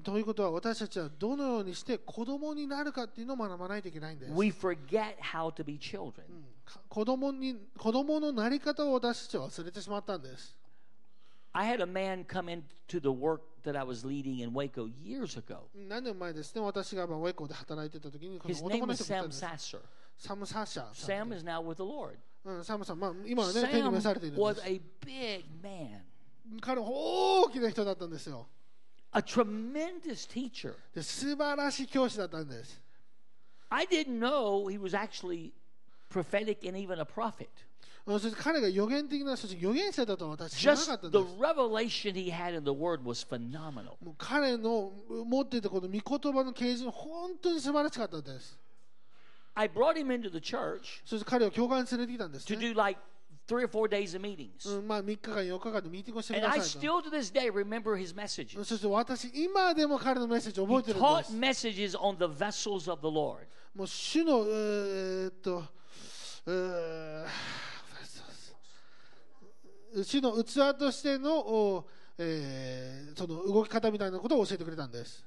[0.03, 4.31] ということは私たちはどのようにして子供になるかっていうのを学ばないといけないんです。
[4.31, 6.11] We forget how to be children.
[6.63, 10.55] か子供に子供のなり方を私たちは忘れてしまったんです。
[11.56, 15.68] I had a man come into the work that I was leading in Waco years ago.
[15.74, 19.76] 何年前ですね、私がまあウェイコーで働いてた時に、この His 男 name の was 人が来たん Sam です。
[19.76, 19.80] Sasser.
[20.18, 22.16] サム・サッシャーさん Sam で is now with the Lord.
[22.44, 24.62] うん、サムさん、まあ、今はね、天に Sam 召されているんで was す。
[24.66, 26.00] a big man,
[26.60, 28.48] 彼は大きな人だったんですよ。
[29.12, 30.74] a tremendous teacher.
[30.94, 32.80] で素晴らしい教師だったんです。
[33.68, 35.52] I didn't know he was actually
[36.10, 37.48] prophetic and even a prophet.
[38.07, 41.35] うんそして彼が予言的な、そして預言者だとは私知らな Just かったん the です。
[41.39, 43.95] revelation he had in the Word was phenomenal.
[44.03, 44.91] もう彼の
[45.25, 48.57] 持っていたこの御言葉の啓示、本当に素晴らしかったです。
[49.55, 52.67] I brought him into the church そして彼を教会に連れてきたんです to ね。
[52.67, 52.99] do like
[53.47, 54.77] three or four days of meetings.
[54.77, 56.87] うん、まあ3日間、4日間でミーティングをしてく And だ I さいと。
[56.87, 58.63] still to this day remember his うん messages.
[58.63, 61.33] そして私、今でも彼のメッセージを He 覚えてるんで taught す。
[61.67, 63.47] messages on the vessels of the Lord.
[63.75, 65.63] もう主の、えーっと、
[66.45, 67.25] えー
[70.03, 71.85] 主の器としての、
[72.17, 75.25] えーその動き方みたいなことを教えてくれたんです。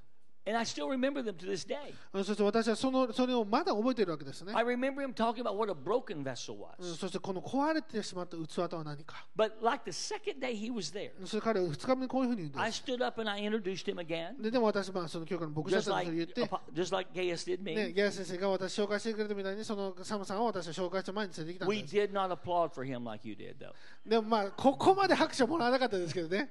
[0.51, 1.95] And I still remember them to this day.
[2.13, 4.65] うんそして私はそのそれをまだ覚えているわけですね I。
[4.65, 6.97] remember him talking about what a broken vessel うん was.
[6.97, 9.25] そしてこの壊れてしまった器とは何か。
[9.37, 12.83] But like the second day he was there, それ彼は2日目にこういうふうに言うん I です。
[12.85, 16.43] stood up and I introduced him again, ででも私、まあ、その教会の牧師だっ just たんど言って、
[16.75, 17.93] just like Gaius did ね、me.
[17.95, 21.95] ギャラ先生が私紹介してくれたみたいに、そのサムさんを私は紹介して前に連れてきたん We です。
[21.95, 23.73] did not applaud for him like you did, though.
[24.05, 26.51] でもまあ、ここまで拍手はもらわなかったですけどね。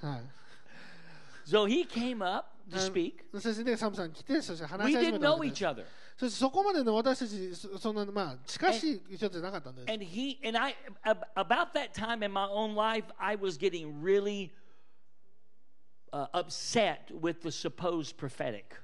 [0.00, 0.22] はい。
[1.46, 3.23] So he came up to speak.
[3.33, 5.85] そしてね、サムさん来て、そして話 We し始 didn't めたわ know けです each other.
[6.17, 9.91] そしてそこまでの私たち、そそんな、まあ、近しい人じゃなかったんです。
[9.91, 14.01] And he and I ab- about that time in my own life, I was getting
[14.01, 14.51] really
[16.13, 18.75] uh, upset with the supposed prophetic.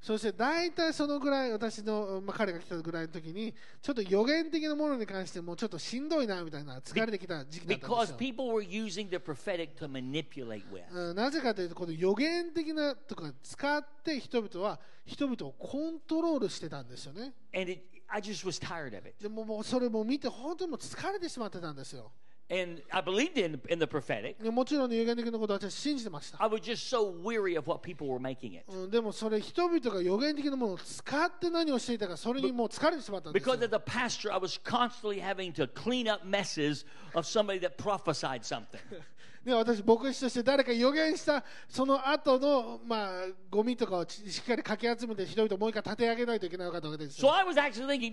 [0.00, 8.16] そして大体そのぐらい、私の、まあ、彼が来たぐらいの時に、ちょっと予言的なものに関してもうちょっとしんどいなみたいな、疲れてきた時期だったんですよ。
[8.16, 10.84] people were using the prophetic to manipulate with.
[10.92, 17.34] うんなぜかというと、この予言的なとか使って人々は人々をコントロールしてたんですよね。
[17.52, 19.14] And it, I just was tired of it.
[19.20, 22.12] でももうそれも見て本当にもう疲れてしまってたんですよ。
[22.49, 24.35] And I believed in, in the prophetic.
[24.43, 26.43] でもちろん予言的なことは私信じてました。
[26.43, 28.65] I was just so weary of what people were making it.
[28.67, 37.59] うん、でもそれ人々が予言的なものを使って何をしていたかそれにもう疲れてしまったんですよ Because as a pastor, I was constantly having to clean up messes of somebody
[37.59, 38.79] that prophesied something.
[39.44, 43.10] ね、私、牧師として誰か予言したその後のま、あ、
[43.50, 47.24] ゴミとかをしっかりかき集めて、ひどいともう一回立て上げないといけないわけです。
[47.24, 48.12] So、I was thinking,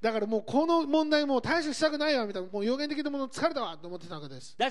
[0.00, 4.56] だからもうこの問題もう対処したくないよみたいな、もう予言できるもの疲れたわと思ってたわけです。
[4.58, 4.70] だ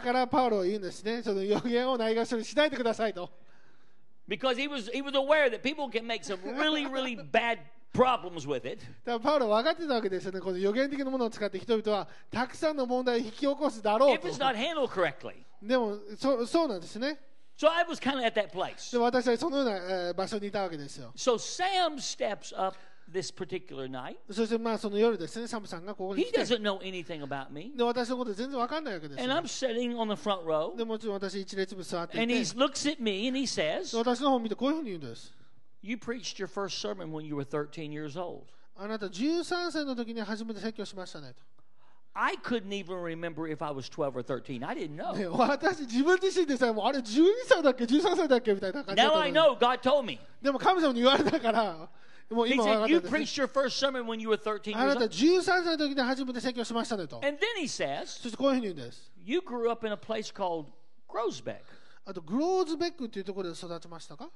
[0.00, 3.28] から、パウロは言うんですね、その予言をないがしろしないでくださいと。
[4.28, 7.58] Because he was aware that people can make some really, really bad
[7.92, 8.78] problems with it.
[9.04, 15.34] だからパウロは分かってたわけですよねこの予言的なものを使って人々はたくさんの問題を引き起こすだろう if と it's not handled correctly.
[15.62, 17.18] でもそそうなんですね
[17.58, 18.90] So I was kind of at that place.
[18.90, 22.76] で私はそのような、えー場所にいたわけですよ So Sam steps up
[23.12, 24.16] this particular night.
[24.30, 27.72] そしてまあその夜ですねサムさんがここに He 来て doesn't know anything about me.
[27.76, 30.74] で私のこと全然わかんないわけです And よ I'm sitting on the front row.
[30.76, 35.34] でもちろん私一列目座ってい And て he looks at me and he says, 私の方を見てこういうふうに言うんです
[35.81, 38.45] You preached your first sermon when you were 13 years old.
[38.75, 41.41] あなた13歳の時に初めて説教しましたねと
[42.13, 44.63] I couldn't even remember if I was 12 or 13.
[44.67, 45.13] I didn't know.
[45.15, 49.59] ね私自分自身でさえもうあれ12歳だっけ13歳だっけみたいな感じだっ Now た I の know.
[49.59, 50.19] God told me.
[50.41, 51.89] でも神様に言われたから
[52.29, 54.87] もう He 今は said, 分 You かったんです preached your first sermon when you were 13あ years
[54.87, 55.13] なた old.
[55.15, 60.65] 13歳の時に初めて説教しましたねと And then he says, そしてこういうふうに言うんです You grew up in a place called
[61.07, 61.61] Grosbeck.
[62.05, 64.29] あとグローズベックっていうところで育ちましたか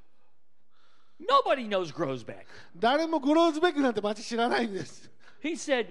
[1.19, 2.45] Nobody knows Grosbeck.
[2.75, 5.09] 誰もグローズベックなんて街知らないんです
[5.43, 5.87] He said,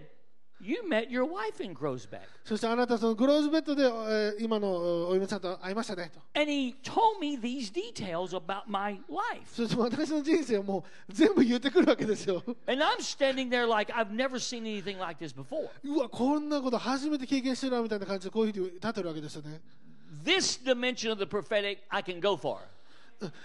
[0.62, 2.20] You met your wife in Grosbeck.
[2.44, 9.46] そしてあなたそのグローズベッドで、えー今のお嫁さんと会いましたねと And he told me these details about my life.
[9.46, 15.70] そして私の人生をもう全部言ってくるわけですよ And I'm standing there like I've never seen anything like this before.
[15.84, 19.60] うわこんなこと初めて経験してるわみたいな感じでこういうふうに立ってるわけですよね
[20.24, 22.58] This dimension of the prophetic I can go for.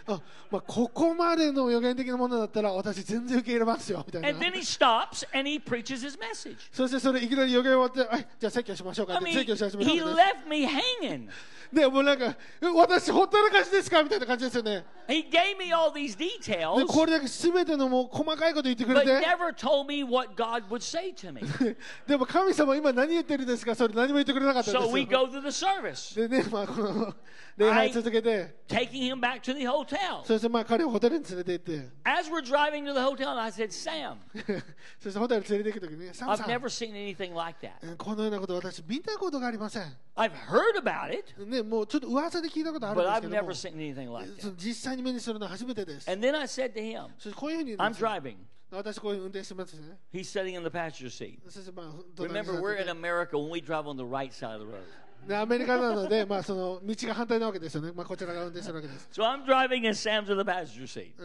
[0.07, 6.57] あ、まあ、ここまでの予言的なものだったら私全然受け入れますよみたいな And then he stops and he preaches his message.
[6.73, 11.29] そしてそれいきなり予言終わってはいじゃあ説教しましょうかって mean, 説教し始めたわ he けです left me hanging.
[11.73, 12.25] でもうなんか
[12.61, 14.03] え私ほったらかしですか？
[14.03, 20.65] みたいな感じですよね He gave me all these で details, これだけ全てのもう細かいこと言ってくれ but て never told me what God
[20.69, 21.43] would say to me.
[22.09, 23.75] でも神様今何言ってるんですか？
[23.77, 26.29] それ何も言ってくれなかったんです So よ we go to the service.
[26.29, 27.15] でね、まあ、この
[27.60, 30.24] 礼拝 I 続けて taking him back to the hotel.
[30.26, 34.18] そしてまあ彼をホテルに連れて行って As we're driving to the hotel, I said, Sam,
[35.00, 37.74] そしてホテルに連れて行く時にサム I've さん never seen anything like that.
[37.84, 39.84] えーこのようなこと私見たことがありません
[40.16, 44.48] I've heard about it, ねもうちょっと噂で聞いたことある but ん I've ですけど never も seen anything like そ
[44.48, 44.52] that.
[44.52, 48.36] の実際に目にするのは初めてです And then I said to him, そしてこういうふうに言うん I'm ですよ driving.
[48.72, 51.40] 私こういうふうに運転してますね He's sitting in the passenger seat.
[51.48, 54.60] そしてまあ隣に Remember, 座って we're て in America when we drive on the right side of
[54.60, 54.82] the road.
[55.27, 57.93] ね、アメリカなので、 まあ、その道が反対なわけですよね。
[57.93, 59.09] まあ、こちらが運転するわけです。
[59.13, 59.95] So、I'm driving in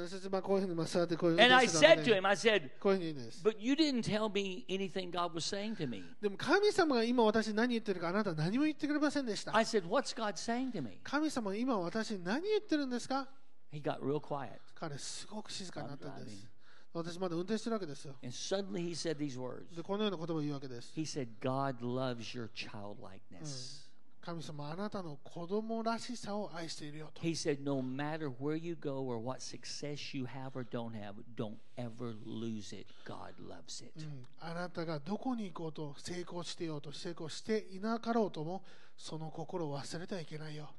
[0.08, 1.44] そして、まあ、こういうふうに、まあ、座てこういう、ね。
[1.44, 1.56] And
[3.14, 3.44] です。
[6.22, 9.56] でも、神様が今私何言ってるか、あなた何も言ってくれませんでした。
[9.56, 9.88] I said,
[11.04, 13.28] 神様が今私何言ってるんですか
[13.72, 14.20] ？He got real
[14.76, 16.56] 彼、すごく静かになったんです。
[16.96, 18.16] 私まだ運転してるわけですよ。
[19.76, 20.94] で、このような言葉を言うわけです。
[24.26, 27.22] 神様あなたの子供らしさを愛しているよと。
[27.22, 31.58] He said, No matter where you go or what success you have or don't have, don't
[31.78, 32.88] ever lose it.
[33.06, 33.92] God loves it.
[33.98, 38.64] うんあなたがどこに行こうと成功してようと成功していなかろうとも
[38.98, 40.70] その心を忘れてはいけないよ。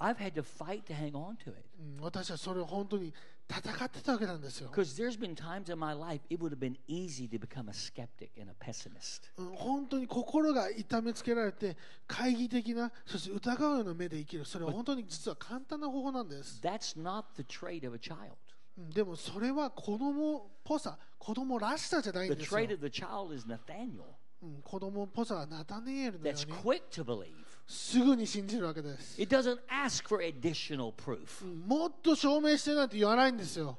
[0.00, 1.62] I've had to fight to hang on to it.
[1.78, 3.14] うん私はそれを本当に
[3.50, 4.70] 戦ってたわけなんですよ。
[4.70, 8.30] Because there's been times in my life it would have been easy to become a skeptic
[8.40, 9.30] and a pessimist.
[9.36, 11.76] うん本当に心が痛めつけられて
[12.06, 18.36] 懐疑的なそして疑うような目で生きるそれは本当に実は簡単な方法なんです、That's not the trait of a child.
[18.78, 24.04] うんでもそれは子供っぽさ子供らしさじゃないん The ですよ trait、of the child is Nathaniel.
[24.42, 27.34] うん、子供っぽさはナタネエルのよ That's うに quick to believe.
[27.70, 31.44] すぐに信じるわけです、It doesn't ask for additional proof.
[31.44, 33.78] うんもっと証明してなんて言わないんですよ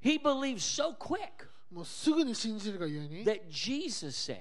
[0.00, 1.18] He believes so quick
[1.72, 4.36] もうすぐに信じるがゆえに that Jesus said,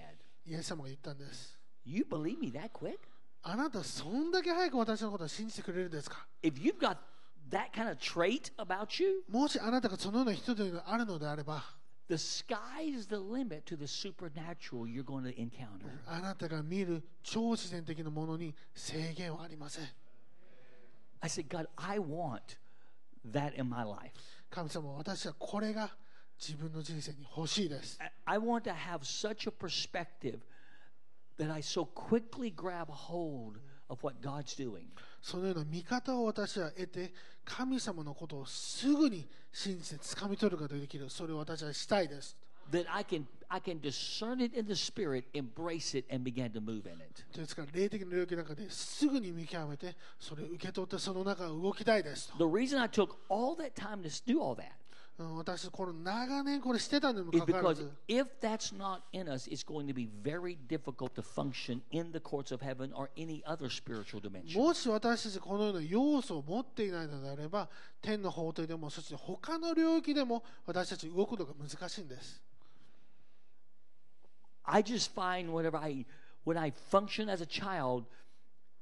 [0.46, 3.00] イエス様が言ったんです You believe me that quick?
[3.42, 6.98] あなたそんだけ早く私のことを信じてくれるんですか If you've got
[7.50, 11.64] that kind of trait about you, もしあなたがそのような人というのがあるのであれば
[12.11, 15.91] the sky's the limit to the supernatural you're going to encounter.
[16.07, 19.85] あなたが見る超自然的なものに制限はありません
[21.21, 22.59] I said, God, I want
[23.33, 24.13] that in my life.
[24.51, 25.91] 神様私はこれが
[26.39, 30.41] 自分の人生に欲しいです I- I want to have such a perspective
[31.39, 33.59] that I so quickly grab a hold
[33.89, 34.87] of what God's doing.
[35.22, 37.14] そのような見方を私は得て
[37.46, 42.36] 神様のことをすぐに信じて掴み取ることができるそれを私はしたいです
[42.72, 46.62] That I can I can discern it in the spirit, embrace it, and begin to
[46.62, 47.38] move in it.
[47.38, 54.72] ですから霊的な領域の中ですぐに見極めてそれを受け取ってその中を動きたいですと The reason I took all that time to do all that うん
[55.21, 61.15] 私この長年これしてたにも is かかわら because ず if that's not in us, it's going to be very difficult
[61.15, 64.59] to function in the courts of heaven or any other spiritual dimension.
[64.61, 67.69] もし私たちこのような要素を持っていないのであれば
[68.03, 72.43] 天の法廷でもそして他の領域でも私たち動くのが難しいんです
[74.65, 76.05] I just find whenever I
[76.45, 78.05] when I function as a child,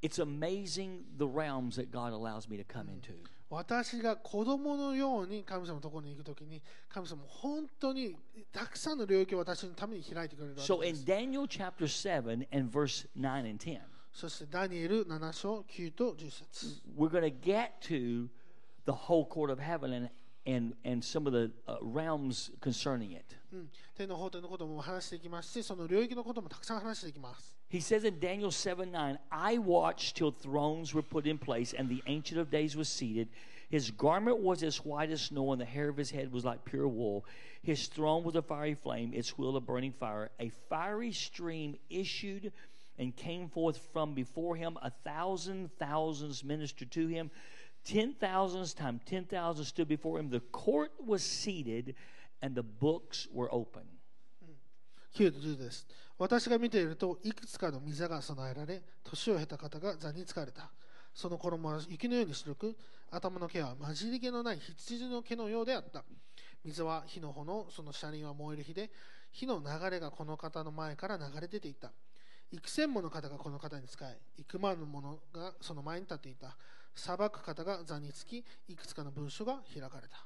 [0.02, 3.14] it's amazing the realms that God allows me to come into.
[3.49, 8.15] 私が子供のように神様のところに行くときに神様本当に
[8.51, 13.79] たくさんの領域を私のために開いてくれるわ So けで in す Daniel chapter 7 and verse 9 and 10,
[14.13, 18.29] そしてダニエル7章9と10節 we're going to get to
[18.85, 20.09] the whole court of heaven and
[20.45, 23.35] and and some of the uh, realms concerning it.
[23.51, 31.73] うん、天の法廷のことも話していきますしその領域のこともたくさん話していきます He says in Daniel 7 9, I watched till thrones were put in place
[31.73, 33.29] and the Ancient of Days was seated.
[33.69, 36.65] His garment was as white as snow, and the hair of his head was like
[36.65, 37.23] pure wool.
[37.61, 40.31] His throne was a fiery flame, its wheel a burning fire.
[40.39, 42.51] A fiery stream issued
[42.97, 44.79] and came forth from before him.
[44.81, 47.29] A thousand thousands ministered to him.
[47.85, 50.31] Ten thousands times ten thousand stood before him.
[50.31, 51.93] The court was seated,
[52.41, 53.83] and the books were open.
[55.11, 55.85] Here to do this.
[56.19, 60.69] 私が見ているといくつかの御座が備えられ年を経た方が座に疲れた。
[61.15, 62.75] その衣は雪のように白く
[63.09, 66.03] 頭の毛は混じり気のない羊の毛のようであった。
[66.63, 68.91] 水は火の炎その車輪は燃える火で
[69.31, 71.93] 火の流れがこの方の前から流れ出ていった。
[72.51, 76.57] 幾千もの方がこの方に仕え幾万の者がその前に立っていた。
[76.95, 80.25] 裁く方が座につきいくつかの文書が開かれた。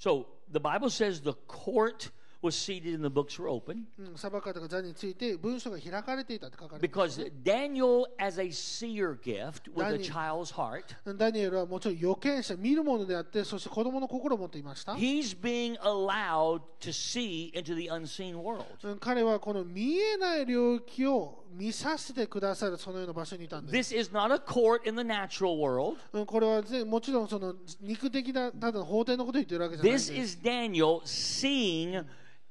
[0.00, 2.10] So the Bible says the court
[2.42, 3.84] was seated and the books were open.
[3.98, 10.84] うん、裁かれた座について文書が開かれていたって書かれています Because Daniel, as a seer gift with a child's heart,
[11.16, 18.64] ダニエルはもちろん予見者見るものであってそして子供の心を持っていました、he's being allowed to see into the unseen world.
[18.82, 25.97] うん彼はこの見えない領域を見させてくださるそのような場所にいたんです This is not a court in the natural world.
[26.13, 32.05] うんこれはぜもちろんその肉的なただの法廷のことを言ってるわけじゃないん This です is Daniel seeing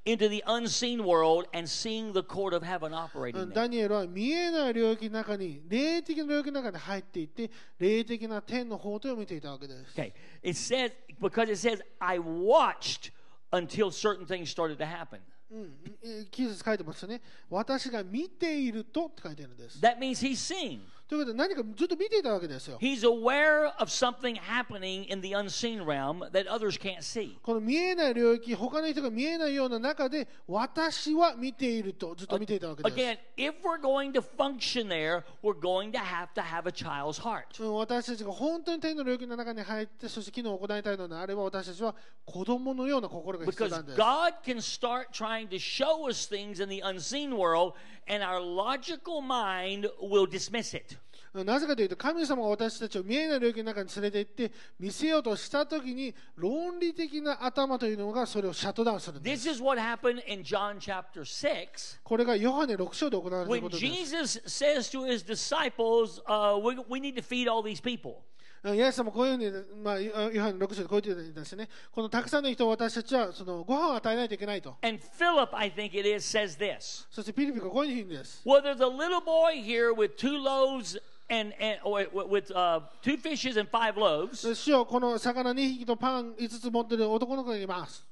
[0.07, 3.55] into the unseen world and seeing the court of heaven う operating ん there.
[3.55, 10.13] ダニエルは見えない領域の中に霊的な領域の中に入っていって霊的な天の法廷を見ていたわけです Okay.
[10.43, 13.11] It says, because it says, I watched
[13.53, 15.21] until certain things started to happen.
[15.52, 17.22] うん、記述書いてますよね。
[17.50, 19.80] 私が見ているとって書いてるんです。
[19.80, 20.80] That means he's seeing.
[21.08, 22.80] ということで何かずっと見ていたわけですよ。
[22.82, 27.38] He's aware of something happening in the unseen realm that others can't see.
[27.44, 32.96] この見えない領域、他の人が見えないような中で、私は見ているとずっと見ていたわけです。
[32.96, 37.64] Again, if we're going to function there, we're going to have to have a child's heart.
[37.64, 41.94] うん私たちが本当に天の領域の中に入って、そして機能を行いたいのであれば、私たちは
[42.26, 44.00] 子供のような心が必要 Because なんです。
[44.00, 47.74] God can start trying to show us things in the unseen world,
[48.07, 50.99] and our logical mind will dismiss it.
[51.33, 59.49] なぜかというと、神様が私たちを見えない領域の中に連れて行って、見せようとしたときに、論理的な頭というのがそれをシャットダウンするんです。
[59.49, 62.01] This is what happened in John chapter 6.
[62.03, 63.87] これがヨハネ6章で行われている When ことです。
[63.87, 68.25] Jesus says to his disciples, uh, we, we need to feed all these people.
[68.65, 71.69] イエス様こういうふうに、まあ、ヨヨハネ6章でこう言ってたんですね。
[71.91, 74.77] このたくさんの人を私たちはそのご飯を与えないといけないと。
[74.83, 78.43] And Philip, I think it is, says this そしてピリピがこういうふうに言うんです。
[78.45, 83.17] Well, there's a little boy here with two loaves and, and or with uh, two
[83.17, 84.55] fishes and five loaves.
[84.55, 88.07] 主よこの魚2匹とパン5つ持ってる男の子がいます。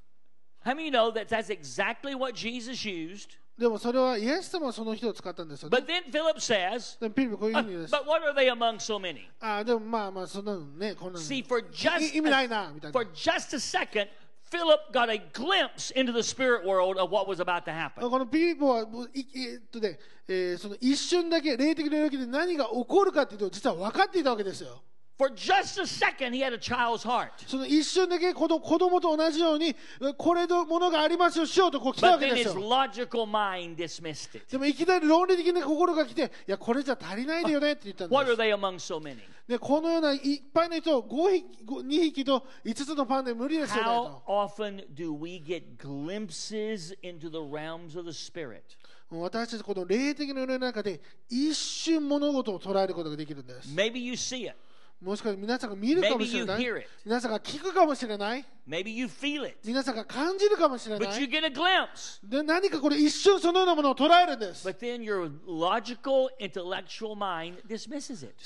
[0.65, 3.39] How many know that that's exactly what Jesus used?
[3.58, 5.86] でもそれはイエス様はその人を使ったんですよ、ね But。
[5.86, 7.94] then Philip says, でもピリピこういう "Uh, ふうに言うんです。
[7.94, 9.28] But what are they among so many?
[9.40, 11.26] ああ、でもまあまあ、そんなのね、こんなの。
[11.26, 13.06] See, for just い意味ないな、みたいな for。
[13.14, 14.08] just a second,
[14.50, 18.10] Philip got a glimpse into the spirit world of what was about to happen.
[18.10, 24.82] このピリポはえっとね、えーその一瞬だけ霊的領域で何が起こるかっていうと実は分かっていたわけですよ。
[27.48, 29.76] その一瞬だけこの子供と同じように、
[30.18, 32.54] これのものがありますよ、しようとこう来たわけですよ。
[34.50, 38.16] でもいきなり論理的な心が来て、いや、これじゃ足りないだよねって言ったんです。
[39.48, 41.44] でこのようないっぱいの人を2
[41.86, 43.92] 匹と5つのパンで無理ですよねと。
[43.92, 44.14] どのよ
[49.10, 53.76] うに私たちこの霊的な世の中で一瞬物事を捉えることができるんです。
[55.02, 56.66] もしかし皆さんが見るかもしれない。
[57.04, 58.46] 皆さんが聞くかもしれない。
[59.66, 61.28] 皆さんが感じるかもしれない。
[62.24, 64.62] で何かこれ一瞬そのようなものを捉えるんです。
[64.62, 64.64] し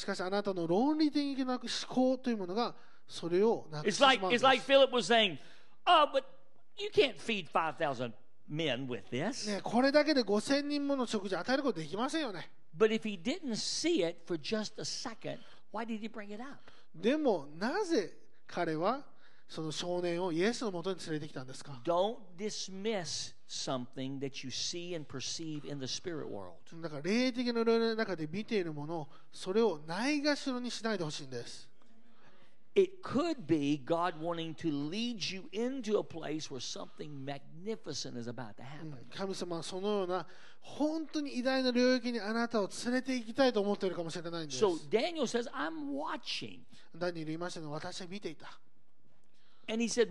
[0.06, 2.74] かしあなたの論理的な思考というものが
[3.08, 4.44] それをなくしてしまうんです。
[4.44, 4.66] Like, like
[9.48, 12.50] ね、これだけで5000人もの食事を与えることできませんよね。
[12.78, 15.40] But if he didn't see it for just a second,
[16.96, 18.14] でもなぜ
[18.48, 19.06] 彼は
[19.48, 22.18] その少年をイエスのもとに連れてきたんですか？Don't
[26.82, 27.64] だから霊的な
[27.96, 31.70] 中で見ているものをそれをないがしろにしないでほしいんです。
[32.77, 38.57] It could be God wanting to lead you into a place where something magnificent is about
[38.57, 38.97] to happen.
[39.15, 40.27] 神様はそのような
[40.61, 44.65] 本当に偉大な領域にあなたを連れて行きたいと思っているかもしれないんです。
[44.65, 46.61] So Daniel says, I'm watching.
[46.97, 48.59] ダニエル言いましたの私は見ていた。
[49.69, 50.09] And he said,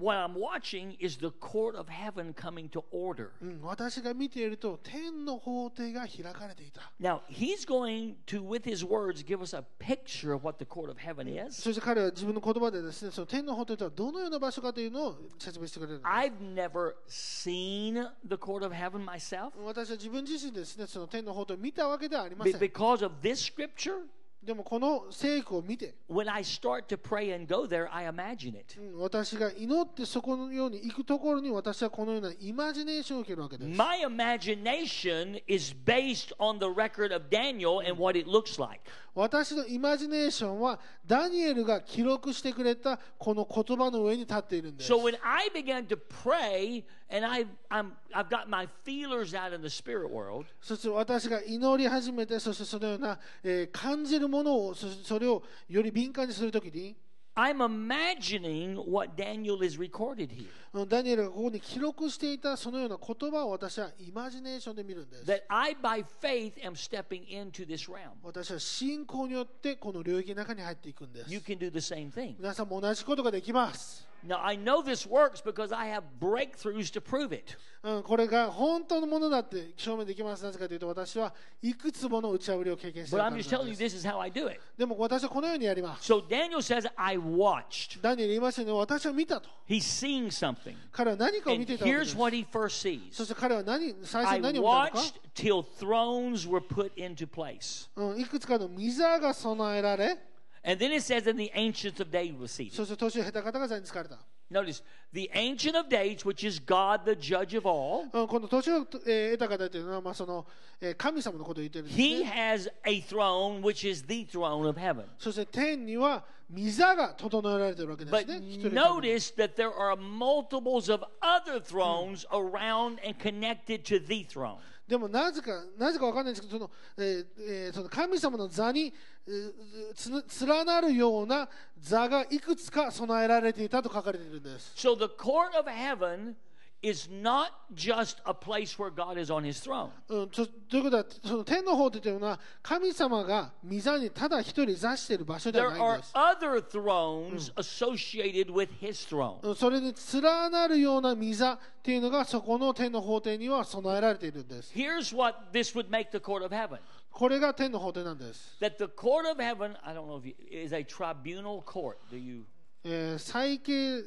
[0.00, 3.32] What I'm watching is the court of heaven coming to order.
[3.42, 6.90] うん、私が見ていると天の法廷が開かれていた。
[6.98, 10.90] Now, he's going to, with his words, give us a picture of what the court
[10.90, 11.60] of heaven is.
[11.60, 16.10] そして彼は自分の言葉でですね、その天の法廷とはどのような場所かというのを説明してくれるんです。
[16.10, 19.50] I've never seen the court of heaven myself.
[19.62, 22.60] 私は自分自身でですね、その天の法廷を見たわけではありま Be- せん。
[22.62, 24.06] Because of this scripture,
[24.45, 28.79] でもこの聖句を見て、when I start to pray and go there, I imagine it.
[28.79, 33.75] うん私が祈ってそこのように行くところに私はこのようなイマジネーションを受けるわけです。
[33.75, 38.81] My imagination is based on the record of Daniel and what it looks like.
[39.15, 44.93] 私のイマジネーションはダニエルが記録してくれたこの言葉の上に立っているんです。
[44.93, 46.83] So when I began to pray
[47.15, 56.95] and I, I'm, I've got my feelers out in the spirit world, そして私が祈り始めて、そしてそのような、えー感じるものをそ、それをより敏感にするときに、
[57.37, 60.47] I'm imagining what Daniel is recorded here.
[60.73, 65.23] うんダニエルがここに記録していたそのような言葉を私はイマジネーションで見るんです。
[65.25, 68.11] That I, by faith, am stepping into this realm.
[68.23, 71.31] 私は信仰によってこの領域の中に入っていくんです。
[71.31, 72.35] You can do the same thing.
[72.39, 74.07] 皆さんも同じことができます。
[74.27, 77.55] Now, I know this works because I have breakthroughs to prove it.
[77.83, 80.43] うん、これが本当のものだって証明できます。
[80.43, 83.95] なぜかというと私はいくつもの打ち破りを経験してい But る I'm からな just ん telling you です。
[83.95, 84.59] this is how I do it.
[84.75, 86.11] でも私はこのようにやります。
[86.11, 88.01] So Daniel says, I watched.
[88.01, 89.49] ダニエル言いましたよね、私は見たと。
[89.69, 90.75] He's seeing something.
[90.91, 92.17] 彼は何かを And 見ていたわけで here's す。
[92.17, 97.87] what he first そ sees して彼は何最初 I に何を見たのか watched till thrones were put into place.
[97.95, 100.17] うん、いくつかの御座が備えられ、
[100.64, 102.74] And then it says, and the ancients of days were seated.
[102.74, 104.18] そして年を経た方が座に疲れた。
[104.50, 110.44] Notice, the ancient of days, which is God, the judge of all, うん、この年を、えー得た方というのは、まあその
[110.80, 112.30] えー神様のことを言ってるんです he ね。
[112.30, 115.04] has a throne, which is the throne of heaven.
[115.18, 118.46] そして天には御座が整えられているわけです But ね。
[118.48, 124.58] 一人の神に notice that there are multiples of other thrones around and connected to the throne.
[124.87, 128.93] でもなぜか、なぜかわかんないんですけど、その,、えーえーその神様の座に、
[129.27, 134.73] えーつ連なるような座がいくつか備えられていたと書かれているんです。
[134.75, 136.35] So the court of heaven
[136.82, 139.90] is not just a place where God is on his throne.
[140.08, 146.12] うん、とということは、その天の方というのは、神様が御座にただ一人座している場所で There はないん are です。
[146.14, 149.38] other thrones associated with his throne.
[149.42, 154.72] うんそれに連なるような御座っていうのが、そこの天の法廷には備えられているんです。
[154.74, 156.78] Here's what this would make the court of heven.
[157.10, 158.56] これが天の法廷なんです。
[158.58, 161.98] That the court of heaven, I don't know if you, is a tribunal court.
[162.10, 162.44] Do you?
[162.84, 164.02] えー、最慶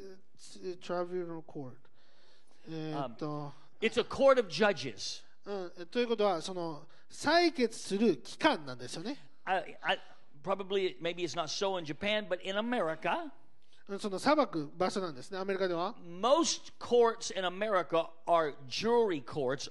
[0.86, 1.06] トラ
[2.69, 5.23] um, it's a court of judges.
[5.47, 9.17] うん、ということはその採決する機関なんですよね。
[9.45, 9.99] I, I,
[10.43, 13.31] probably maybe it's not so in Japan, but in America.
[13.99, 15.95] その裁く場所なんですね、アメリカでは。
[16.03, 19.71] Most courts in America are jury courts.、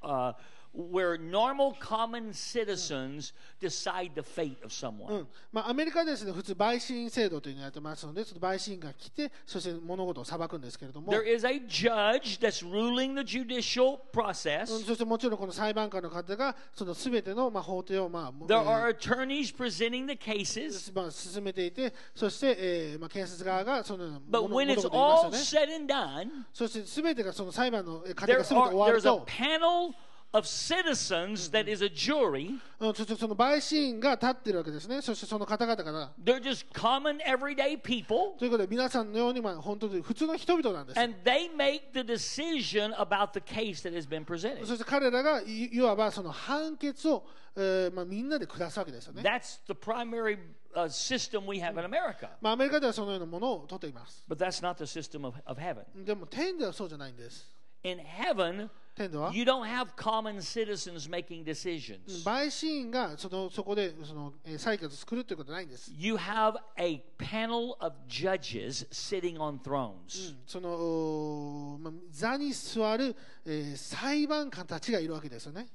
[0.00, 0.32] Uh,
[0.76, 5.22] where normal common citizens decide the fate of う someone.
[5.22, 14.66] んまあ、アメリカですね、普通、陪審制度というのをやってますので、その陪審が来て、そして物事を裁くんですけれども、There is a judge that's ruling the judicial うん process.
[14.66, 20.92] そしてもちろんこの裁判官の方が、そのすべてのまあ法廷をまあ、There え are attorneys presenting the cases.
[20.92, 25.00] ーまあ、進めていて、そして、えーまあ、検察側がその But 物 when 物 it's 事を言
[25.30, 29.94] います all said and done, そしてすべてがその裁判のえー過程 there がすべて are, 終わる there's a と、panel
[30.32, 32.58] of citizens that is a jury.
[32.78, 35.00] うん、そしてその陪審が立ってるわけですね。
[35.00, 38.36] そしてその方々が、They're just common everyday people.
[38.38, 41.00] ということで皆さんのように、まあ、本当に普通の人々なんです。
[41.00, 44.66] And they make the decision about the case that has been presented.
[44.66, 47.24] そして彼らがいいわばその判決を、
[47.56, 49.22] えーまあ、みんなで下すわけですよね。
[49.22, 50.38] That's the primary
[50.74, 52.28] uh, system we have in America.
[52.42, 54.22] まあ、アメリカではそのようなものを取っています。
[54.28, 56.04] But that's not the system of, of heaven.
[56.04, 57.55] でも天ではそうじゃないんです。
[57.85, 62.23] In heaven, 天では you don't have common citizens making decisions.
[62.23, 65.91] 陪審員がそのそこでそのえー採決を作るということはないんです。
[65.97, 70.35] You have a panel of judges sitting on thrones.
[70.45, 75.67] その、おーまあ、座に座る、えー裁判官たちがいるわけですよね。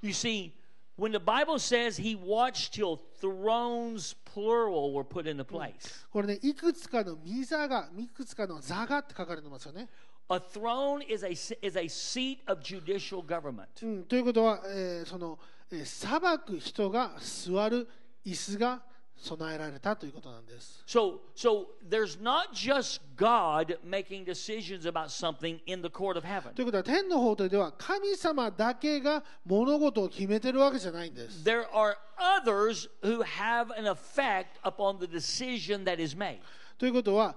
[0.00, 0.52] You see,
[0.98, 9.88] when the Bible says he watched till thrones, plural, were put into place, これね、いくつかの御座が、いくつかの座がって書かれてますよね。
[10.28, 11.30] a throne is a,
[11.64, 13.66] is a seat of judicial government.
[13.82, 15.38] うん、ということは、えーその、
[15.70, 17.88] えー裁く人が座る
[18.24, 18.82] 椅子が
[19.16, 20.82] 備えられたということなんです。
[20.86, 26.54] So, so there's not just God making decisions about something in the court of heaven.
[26.54, 31.44] ということは天の法廷では神様だけが物事を決めてるわけじゃないんです。
[31.44, 36.40] There are others who have an effect upon the decision that is made.
[36.78, 37.36] ということは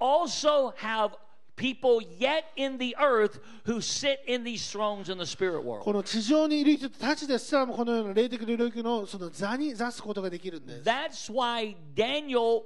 [0.00, 1.12] also have
[1.56, 5.92] people yet in the earth who sit in these thrones in the spirit こ world.
[5.92, 10.88] の地上にいる人たちですらもこのような霊的領域のその座に座すことができるんです。
[10.88, 12.62] That's why Daniel,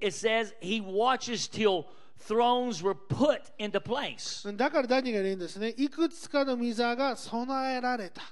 [0.00, 1.84] it says, he watches till
[2.26, 4.50] thrones were put into place.
[4.56, 5.74] だからダニが言うんですね。
[5.76, 8.22] いくつかの御座が備えられた。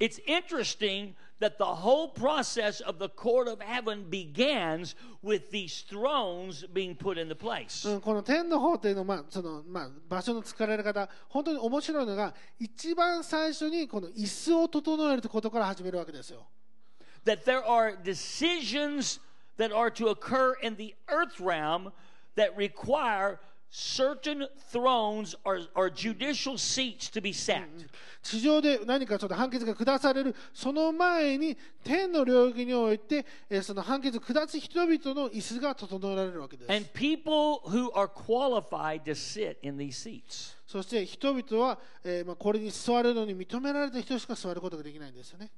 [0.00, 6.64] It's interesting that the whole process of the court of heaven begins with these thrones
[6.72, 7.88] being put into place.
[7.88, 16.46] うん、この天の方っていうのは、まあそのまあ、場所の使われ方本当に面白いのが一番最初にこの椅子を整えるということから始めるわけですよ。
[17.24, 19.20] That there are decisions
[19.58, 21.92] that are to occur in the earth realm
[22.36, 23.38] that require
[23.73, 27.63] certain thrones or, or judicial seats to be set.
[28.21, 36.71] 地上で何かちょっと判決が下されるその前に天の領域において、えーその判決を下す人々の椅子が整えられるわけです。
[36.71, 40.55] And people who are qualified to sit in these seats.
[40.67, 45.51] そして人々は、えーまあ、これに座るのに認められた人しか座ることができないんですよね。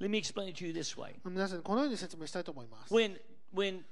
[0.00, 1.16] Let me explain it to you this way.
[1.22, 2.94] 皆さんにこのように説明したいと思います。
[2.94, 3.20] When
[3.54, 3.82] when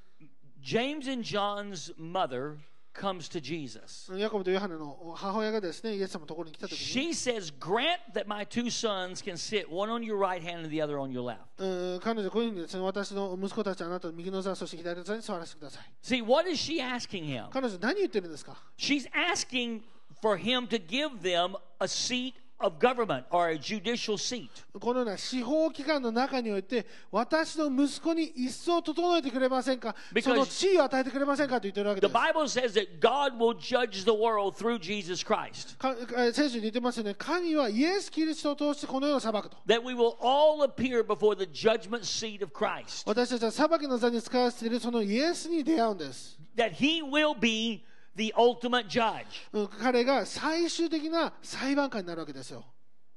[0.62, 2.56] James and John's mother
[2.95, 10.03] comes to Jesus, ヤコブとヨハネの母親がですね、イエス様のところに来たときに、 she says, "Grant that my two sons can sit one on
[10.03, 15.93] your right hand and the other on your left." うん彼女はこういうふうにですね、私の息子たちはあなたの右の座、そして左の座に座らせてください。
[16.03, 17.49] See, what is she asking him?
[17.49, 19.81] 彼女何言ってるんですか She's asking
[20.21, 24.48] for him to give them a seat of government or a judicial seat.
[24.80, 32.16] このような司法機関の中において、私の息子に椅子を整えてくれませんか Because- その地位を与えてくれませんかと言ってるわけ The です。
[32.16, 35.76] Bible says that God will judge the world through Jesus Christ.
[35.76, 39.56] かえ聖書に言ってますよね、神はイエス・キリストを通してこの世を裁くと。
[39.66, 43.04] That we will all appear before the judgment seat of Christ.
[43.06, 46.38] 私たちは裁きの座に使わせているそのイエスに出会うんです。
[46.56, 47.84] That he will be
[48.16, 49.24] the ultimate judge.
[49.52, 52.64] うん彼が最終的な裁判官になるわけですよ。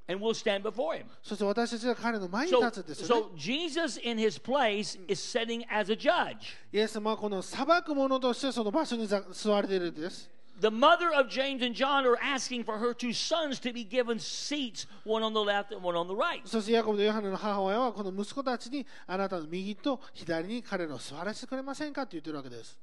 [0.08, 1.06] And we'll stand before him.
[1.22, 3.28] そして私たちが彼の前に So, 立つんですよね。
[3.28, 6.36] so Jesus in his place is sitting as a judge.
[6.72, 10.30] イエス様はこの裁く者としてその場所に座座られているんです。
[10.60, 14.88] The mother of James and John are asking for her two sons to be given seats,
[15.06, 16.42] one on the left and one on the right.
[16.44, 22.78] そしてヤコブとヨハネの母親はこの息子たちにあなたの右と左に彼らを座らせてくれませんかと言ってるわけです。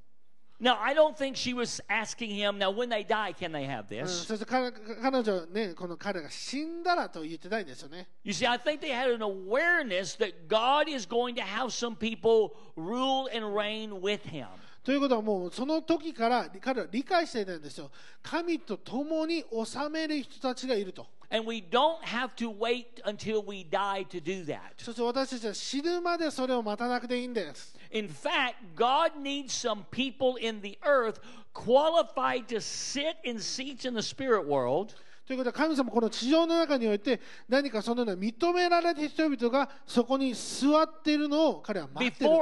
[0.60, 3.86] Now, I don't think she was asking him, now when they die, can they have
[3.90, 4.26] うん this?
[4.26, 8.06] そして彼彼女はね、この彼が死んだらと言ってないんですよね。
[8.22, 11.96] You see, I think they had an awareness that God is going to have some
[11.96, 14.46] people rule and reign with him.
[14.87, 17.91] ということはもうその時から彼は理解していたんですよ。
[18.23, 21.05] 神と共に治める人たちがいると。
[21.29, 24.59] And we don't have to wait until we die to do that.
[24.77, 27.75] そして私たちは死ぬまでそれを待たなくていいんです。
[27.91, 31.19] In fact, God needs some people in the earth
[31.53, 34.95] qualified to sit in seats in the spirit world
[35.27, 37.19] ということは神様この地上の中において
[37.49, 42.33] 何かそのような認められた人々がそこに座っているのを彼は待っている。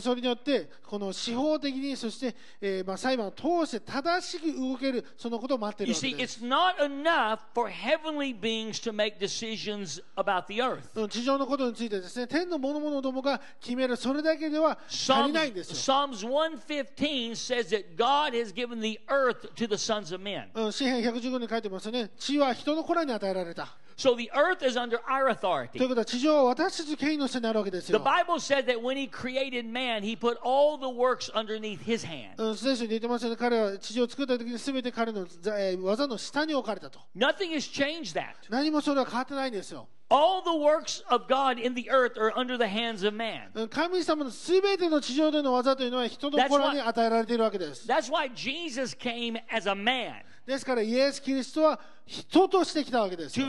[0.00, 10.46] それによってこの司法的にそして、えーまあ、裁判を通して正しく動けるそのことを待ってい You るわけ see, です it's not enough for heavenly beings to make decisions about
[10.46, 10.82] the earth.
[10.94, 15.76] うん地上のことについてですね天の諸々どもが決めるそれだけでは足りないんですよ。
[15.76, 20.48] Psalms 115 says that God has given the earth to the sons of men.
[20.54, 23.68] うん詩篇115に書いてますよね地は人の子らに与えられた
[23.99, 25.87] So the earth is under our という authority.
[25.87, 27.99] ことは地上は私たち権威の下にあるわけです The よ。
[27.99, 32.35] Bible said that when he created man, he put all the works underneath his hand.
[32.37, 38.33] うん聖書に言ってますよね彼は地上を作った時に全て彼のざえー技の下に置かれたと Nothing has changed that.
[38.49, 43.47] 何もそれは変わってないんですよ All the works of God in the earth are under the hands of man.
[43.55, 53.46] うん神様の全ての地上での技というのは人の子らに与えられているわけです That's why Jesus came as a man ですからイエス・キリストは 人としてきたわけですよ。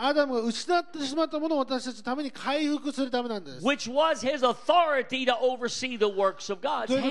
[0.00, 3.62] アダムが失ってしまったものを私たちのために回復するためなんです。
[3.62, 3.90] というこ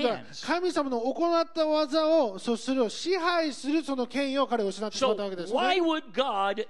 [0.00, 5.58] とは、神様の行った技を、そしてを支配するその権威を彼は失ってしまったわけです、ね。
[5.58, 6.66] Why would of God.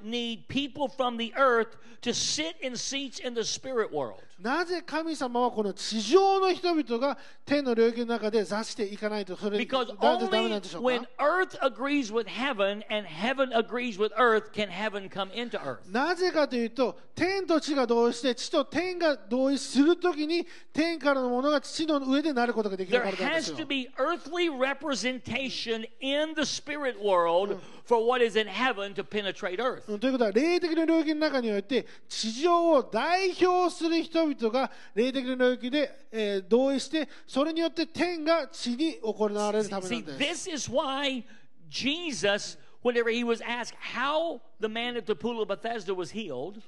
[1.19, 3.91] the earth to sit in seats in the spirit
[4.39, 7.17] なぜ神様はこの地上の人々が
[7.47, 15.59] 天の領域の中で座していかないとそれなぜダメなんでししょう when か earth agrees with heaven and heaven agrees with earth can heaven come into
[15.63, 15.79] earth.
[15.91, 23.67] なぜかというと天と地が同意して地と天が同意するときに天からのものが地の上でなることができる There からなんです has よ to。
[23.67, 29.83] be earthly representation in the spirit world for what is in heaven to penetrate earth.
[29.89, 40.49] うんということは霊的な領域の中において地上を代表する人々が霊的な領域で、えー同意してそれによって天が地に行われるためな See, んです。
[40.51, 41.24] this is why
[41.70, 46.62] Jesus, whenever he was asked how the man at the pool of Bethesda was healed,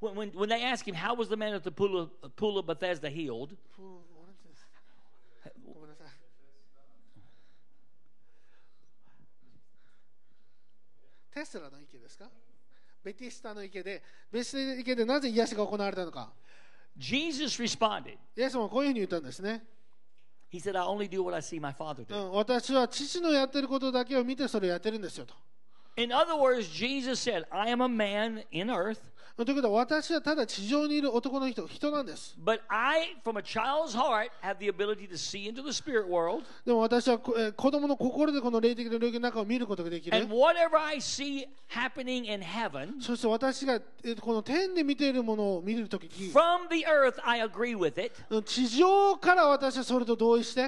[0.00, 2.58] when, when, when they asked him, How was the man at the pool of, pool
[2.58, 3.56] of Bethesda healed?
[5.74, 6.08] ごめんなさい
[11.34, 12.28] テスラの池ですか
[13.04, 14.02] ベティスタの池で、
[14.32, 16.32] ベティスタの池でなぜ癒しが行われたのか。
[16.96, 18.16] Jesus responded.
[18.36, 19.64] イエスもこういうふうに言ったんですね。
[20.52, 22.16] He said, I only do what I see my father う do.
[22.16, 25.34] ん、私は父のやってることだけを見てそれをやってるんですよと。
[25.96, 29.00] In other words, Jesus said, I am a man in earth,
[29.35, 32.35] ということは私はただ地上にいる男の人、人なんです。
[36.65, 40.17] でも私は子供の心でこの霊的な領域の中を見ることができる。
[42.99, 43.79] そして私が
[44.21, 46.31] この天で見ているものを見るとき、地
[48.67, 50.65] 上から私はそれと同意して、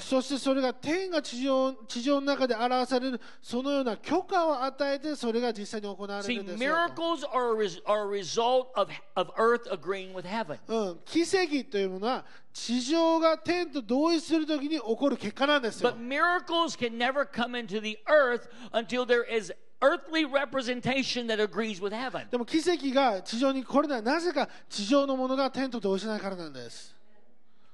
[0.00, 10.58] そしてそれが天が地上,地上の中で表されるそのような許可を与えてそれが実際に行われ See, るんですよと miracles are a, result of, of earth agreeing with heaven.
[10.68, 15.96] うん、奇跡というものは地上が天と同意するときに起こる結果なんですよ But。
[15.96, 22.28] miracles can never come into the earth until there is earthly representation that agrees with heaven.
[22.30, 26.94] でも奇跡が地上に来るのはなぜか地上のものが天と同意しないからなんです。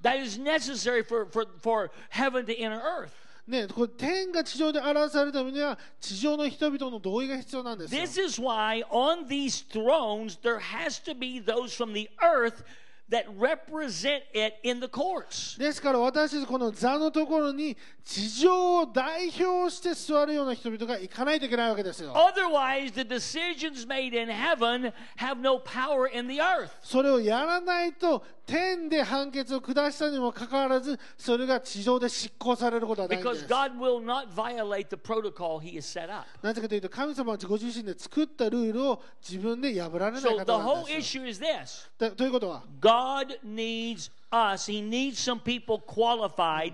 [0.02, 3.10] That is necessary for, for, for heaven to enter earth.
[3.49, 8.01] ね、これ天が地上で表されるためには地上の人々の同意が必要なんですよ。
[8.01, 12.63] This is why on these thrones there has to be those from the earth
[13.10, 15.58] that represent it in the courts.
[15.58, 22.12] ですから私たちこの座のところに地上を代表して座るような人々が行かないといけないわけですよ。
[22.14, 26.70] Otherwise, the decisions made in heaven have no power in the earth.
[26.82, 33.46] それをやらないと天で判決を下したにもかかわらずそれが地上で執行されることはないんで Because す。
[33.46, 36.26] God will not violate the protocol He has set up.
[36.42, 42.99] なぜかというと神様はご自身で作ったルールを自分で破られない So 方 the なん whole です issue is this だということは God
[43.43, 46.73] needs us, He needs some people qualified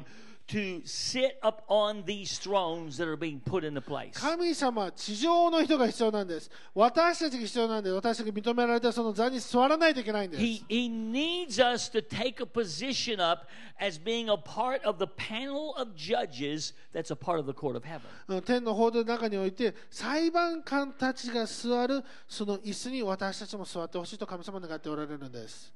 [0.51, 4.11] to sit up on these thrones that are being put into place.
[4.13, 13.47] 神様は地上の人が必要なんです私たちが必要なんで私たちが認められたその座に座らないといけないんです He, he needs us to take a position up
[13.79, 17.77] as being a part of the panel of judges that's a part of the court
[17.77, 18.01] of heaven.
[18.27, 25.71] うん天の法廷の中において裁判官たちが座るその椅子に私たちも座ってほしいと神様は願っておられるんです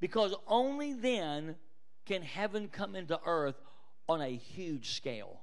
[0.00, 1.56] Because only then
[2.06, 3.56] can heaven come into earth
[4.08, 5.40] on a huge scale.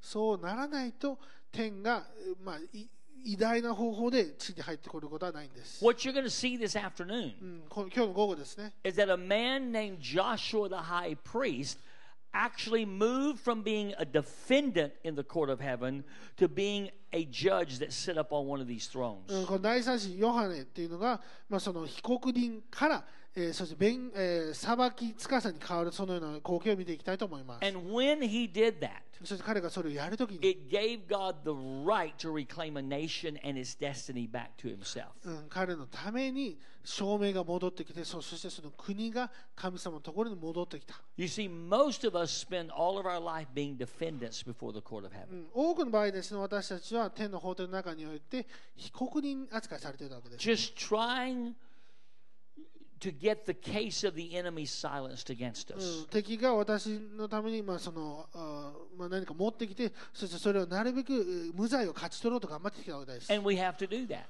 [0.00, 1.18] そうならないと
[1.52, 2.06] 天が、
[2.42, 2.88] まあ、い
[3.22, 10.76] 偉大な方法で地に入ってくることはないんです、 What you're going to see this afternoon うん、この今日の午後ですね is that a man named Joshua the
[10.76, 11.78] high priest
[12.32, 16.04] actually moved from being a defendant in the court of heaven
[16.36, 19.28] to being a judge that sit up on one of these thrones.
[19.28, 23.04] うん、この第三子ヨハネっていうのが、まあ、その被告人から、
[23.37, 27.65] えーそして弁、えー裁き司に変わるそのような光景を見ていきたいと思います。
[27.65, 28.91] And when he did that,
[29.23, 31.51] そして彼がそれをやるときに、it gave God the
[31.85, 35.07] right to reclaim a nation and its destiny back to himself.
[35.25, 45.05] うん、彼のために証明が戻ってきてそそしてその国が神様のところに戻ってきた、You see, most of us spend all of our life being defendants before the court
[45.05, 45.35] of う heaven.
[45.35, 50.47] ん、多くの場合ですね私たちは天の法廷の中において被告人扱いされているわけです。
[50.47, 51.53] Just trying
[53.05, 56.07] to get the case of the enemy silenced against us.
[63.29, 64.25] And we have to do that.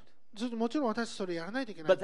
[0.57, 1.97] もちろん私それやらないといけない。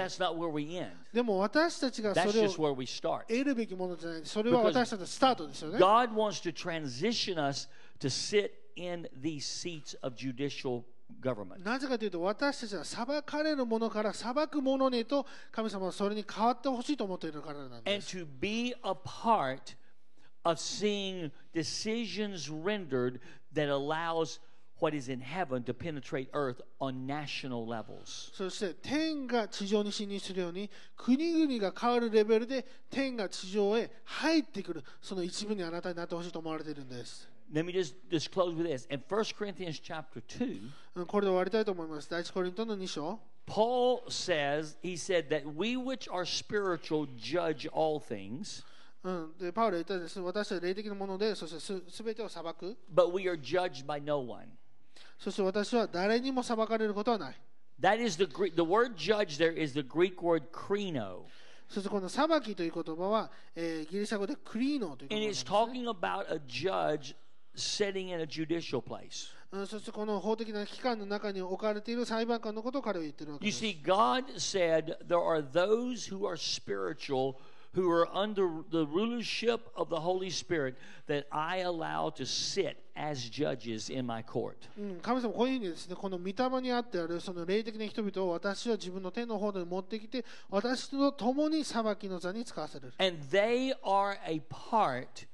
[1.14, 4.22] でも私たちがそれを得るべきものじゃない。
[4.24, 5.78] それは私たちのスタートですよね。
[5.78, 7.68] God wants to transition us
[8.00, 10.86] to sit in these seats of judicial
[11.22, 11.64] government.
[11.64, 18.18] なぜかというと私たちは裁かれるものから裁くものにと神様はそれに変わってほしいと思っているからなんで And す。
[18.18, 19.76] to be a part
[20.44, 23.20] of seeing decisions rendered
[23.54, 24.40] that allows
[24.80, 28.32] what is in heaven to penetrate earth on national levels.
[28.34, 37.30] そして天が地上に侵入するように国々が変わるレベルで天が地上へ入ってくるその一部にあなたになってほしいと思われているんです。
[37.53, 38.87] Let me just, just close with this.
[38.91, 42.11] In 1 Corinthians chapter 2, うんこれで終わりたいと思います。
[42.11, 43.21] 第一コリントの2章。
[43.47, 48.65] Paul says, he said that we which are spiritual judge all things,
[49.05, 50.19] うん、でパウロは言ったんです。
[50.19, 52.77] 私は霊的なもので、そしてすすべてを裁く。
[52.93, 54.49] but we are judged by no one.
[55.17, 57.37] そして私は誰にも裁かれることはない。
[57.81, 61.23] That is the Greek, the word judge there is the Greek word krino.
[61.69, 67.15] そしてこの裁きという言葉は、えーギリシャ語でクリーノという言 And 葉なん it's です、ね talking about a judge
[67.56, 69.32] sitting in a judicial place.
[69.52, 69.68] うん。
[69.68, 73.64] そしてこの法的な機関の中に置かれている裁判官のことを彼は言ってるわけ You です。
[73.64, 77.36] see, God said there are those who are spiritual
[77.74, 80.76] who are under the rulership of the Holy Spirit
[81.08, 84.58] that I allow to sit as judges in my court.
[84.78, 95.26] うん、神様こういうふうにですねこの御霊にあってあるその霊的な人々を私は自分の手の方で持ってきて私と共に裁きの座に使わせる And they are a part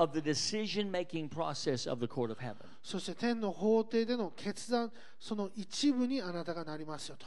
[0.00, 2.66] of the decision making process of the court of heaven.
[2.82, 7.26] そして天の法廷での決断その一部にあなたがなりますよと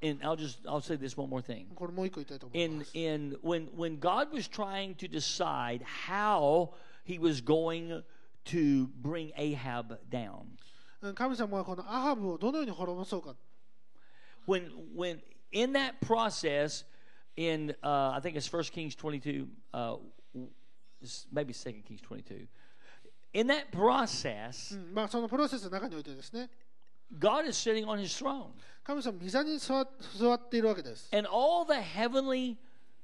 [0.00, 1.66] And I'll just I'll say this one more thing.
[1.74, 6.72] これもう一個言いたいと思い In ます in when when God was trying to decide how
[7.04, 8.02] he was going
[8.44, 10.44] to bring Ahab down.
[11.00, 13.34] うん神様はこのアハブをどのように滅ぼそうか
[14.46, 15.20] When when
[15.52, 16.84] in that process
[17.36, 19.96] in uh, I think it's First Kings 22 uh,
[21.32, 22.46] maybe Second Kings 22.
[23.34, 26.50] In that process, うんまあ、そのプロセスの中においてですね
[27.18, 28.50] God is sitting on his throne.
[28.84, 29.86] 神様御座に座
[30.18, 32.56] 座っているわけです And all the heavenly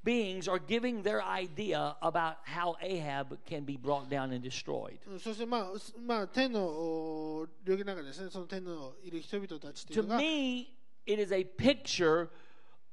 [0.05, 4.99] beings are giving their idea about how Ahab can be brought down and destroyed.
[5.07, 10.69] うんそしてまあ、すまあ、天のお領域の中でですねその天のいる人々たちとい To うのが me,
[11.07, 12.29] it is a picture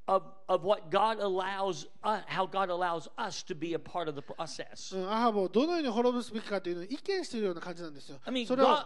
[0.10, 4.16] of, of what God allows, uh, how God allows us to be a part of
[4.16, 4.96] the process.
[4.96, 8.86] うんアハブをどのように滅ぼすべきかというのを意見しているような感じなんですよ I mean, それを God,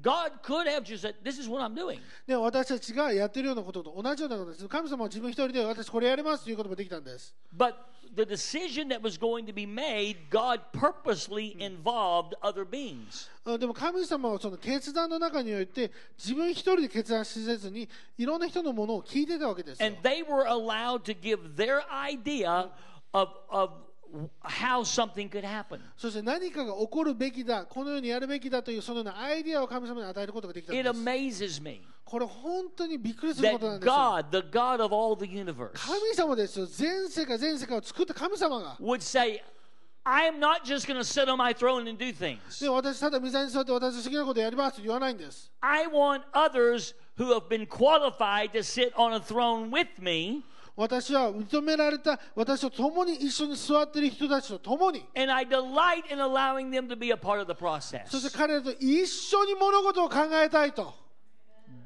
[0.00, 2.00] God could have just said, This is what I'm doing.
[2.26, 7.74] で私たちがやっているようなことと同じようなことです神様は自分一人で私これやりますということもできたんです But
[8.14, 13.28] the decision that was going to be made, God purposely involved other beings.
[13.44, 17.88] うんでも神様はその決断の中において自分一人で決断せずに
[18.18, 22.68] いろんな人のものを聞いてたわけですよ And they were allowed to give their idea
[23.12, 23.70] of, of
[24.42, 25.80] how something could happen.
[25.96, 35.72] そして何かが起こるべきだこのようにやるべきだというそのようなアイディアを神様に与えることができたん It です amazes me これ本当にびっくりすることなん that ですよ God, the God of all the universe,
[35.74, 39.42] 神様ですよ全世界全世界を作った神様が would say,
[40.04, 42.38] I am not just going to sit on my throne and do things.
[42.62, 50.42] で私ただ御座に座って私の好きなことやりますと言わないんです I want others who have been qualified to sit on a throne with me,
[50.75, 57.53] 私は認められた私と共に一緒に座っている人たちと共に and I delight in allowing them to be a part of the
[58.09, 58.37] そして process.
[58.37, 61.03] 彼らと一緒に物事を考えたいと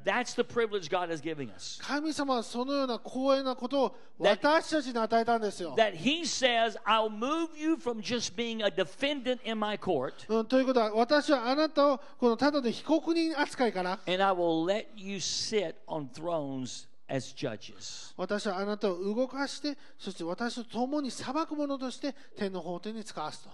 [0.04, 1.78] That's the privilege God is giving us.
[1.82, 5.74] 神様はそのような光栄なことを私たちに与えたんですよ。
[5.76, 14.24] That He says, I'll move you from just being a defendant in my court, うん、ということは私はあなたをこのただの被告人扱いから and
[14.24, 18.13] I will let you sit on thrones as judges.
[18.17, 23.49] 私はあなたを動かしてそして私と共に裁く者として天の法廷に使わすと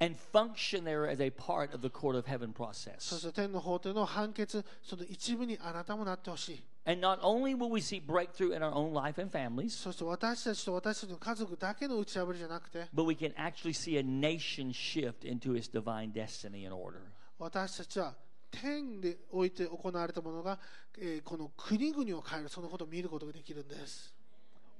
[0.00, 2.98] And function there as a part of the court of heaven そ process.
[3.00, 12.88] して天の法廷の判決その一部にあなたもなってほしい And not only will we see breakthrough in our own life and families, そして私たちと私たちの家族だけの打ち破りじゃなくて
[12.92, 16.98] but we can actually see a nation shift into its divine destiny and order.
[17.38, 18.14] 私たちは
[18.51, 20.59] 天でおいて行われたものが、
[20.97, 24.13] えーこの国々を変えるそのことを見ることができるんです、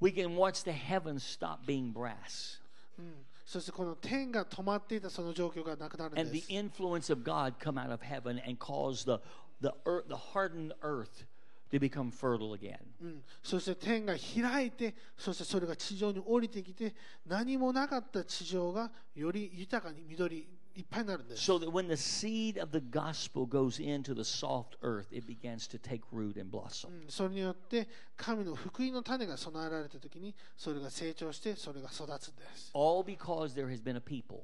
[0.01, 2.59] We can watch the heavens stop being brass
[2.99, 3.13] うん、
[3.45, 9.22] そしてこの天が止まっていたその状況がなくなるん and で the す influence of God come out of heaven and cause the,
[9.61, 11.26] the, earth, the hardened earth
[11.72, 12.78] to become fertile again.
[13.01, 16.95] うん、そして天が開いてそしてそれが地上に降りてきて
[17.26, 25.26] 何もなかった地上がより豊かに緑 いっぱいになるんです So that when the seed of the gospel goes into the soft earth, it
[25.26, 26.88] begins to take root and blossom.
[26.88, 34.40] うんそれによって神の福音の種が備えられた時にそれが成長してそれが育つんです All because there has been a people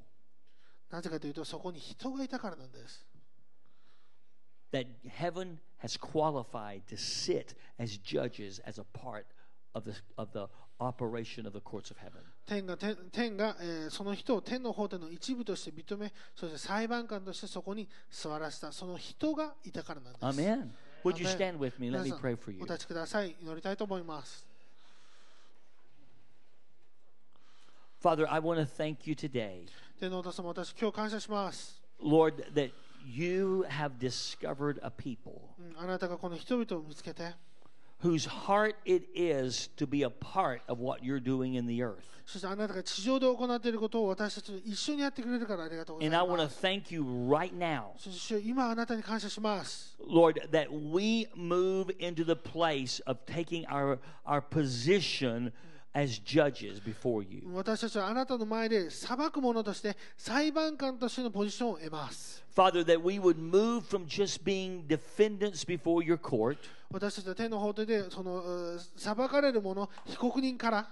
[0.91, 3.05] なぜかというとそこに人がいたからなんです
[4.71, 9.25] that heaven has qualified to sit as judges as a part
[9.73, 10.47] of the, of the
[10.80, 12.20] operation of the courts of heaven.
[12.46, 20.70] 天が天天が、えーその人を天の法廷の一部として認めそして裁判官としてそこに座らせたその人がいたからなんです Amen.
[21.04, 21.90] Would you stand with me?
[21.90, 22.62] Let 皆 me pray for you.
[22.62, 24.46] お立ちください祈りたいと思います
[28.02, 29.66] Father, I want to thank you today,
[29.98, 32.70] 天のお父様私今日感謝します、Lord, that
[33.06, 37.32] you have discovered a people うんあなたがこの人々を見つけて
[38.03, 42.05] whose heart it is to be a part of what you're doing in the earth.
[42.25, 51.27] そしてあなたが地上で行っていることを私たちと一緒にやってくれるからありがとうござい And I want ま to す thank you right now, そして主よ今あなたに感謝します Lord, that we
[51.35, 55.51] move into the place of taking our, our position
[55.93, 57.41] as judges before you.
[57.53, 66.57] 私たちはあなたの前で裁く者として裁判官としてのポジションを得ます Father, that we would move from just being defendants before your court
[66.91, 70.89] 私たちは天の法廷でそのう裁かれる者被告人から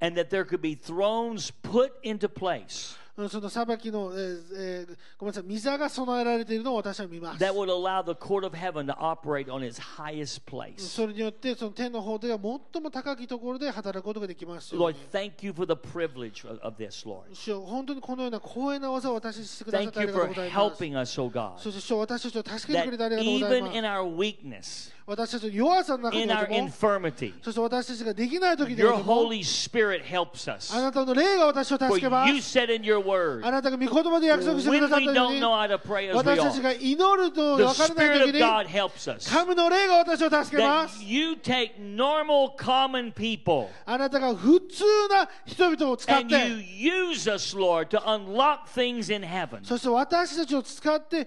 [0.00, 7.43] and that there could be thrones put into place うん その裁きの、えーえーごめんなさい、御座が備えられているのを私は見ます。
[7.43, 10.77] that would allow the court of heaven to operate on its highest place.
[10.77, 12.37] それによって、その天の方では
[12.73, 14.99] 最も高きところで働くことができますよう Lord, に。
[15.11, 17.23] thank you for the privilege of, this, Lord.
[17.33, 20.83] 主よ本当にこのような光栄な技を私にしてくださっ Thank てあ you りがとう for ございます。
[20.83, 21.57] helping us, oh God.
[21.57, 23.87] そして主よ私たちを助けてくれてありがとうござい even ま in す。
[23.87, 30.72] our weakness, 私たちの弱さの中 in にお our いても、 infirmity, そして私たちができない時にお your いても、 Holy Spirit helps us.
[30.76, 32.56] あなたの霊が私を For 助けま you す。
[32.58, 36.12] said in your word, あなたが御言葉で約束してく when ださっ we たよう don't に know、how to pray as
[36.12, 39.30] we 私たち ought, が祈ると the 分からない Spirit 時 of に、 God helps us.
[39.30, 41.04] 神の霊が私を助けま That す。
[41.04, 49.12] you take normal, common people あなたが普通な人々を使っ and you て、 use us, Lord, to unlock things
[49.14, 51.26] in heaven そして私たちを使って、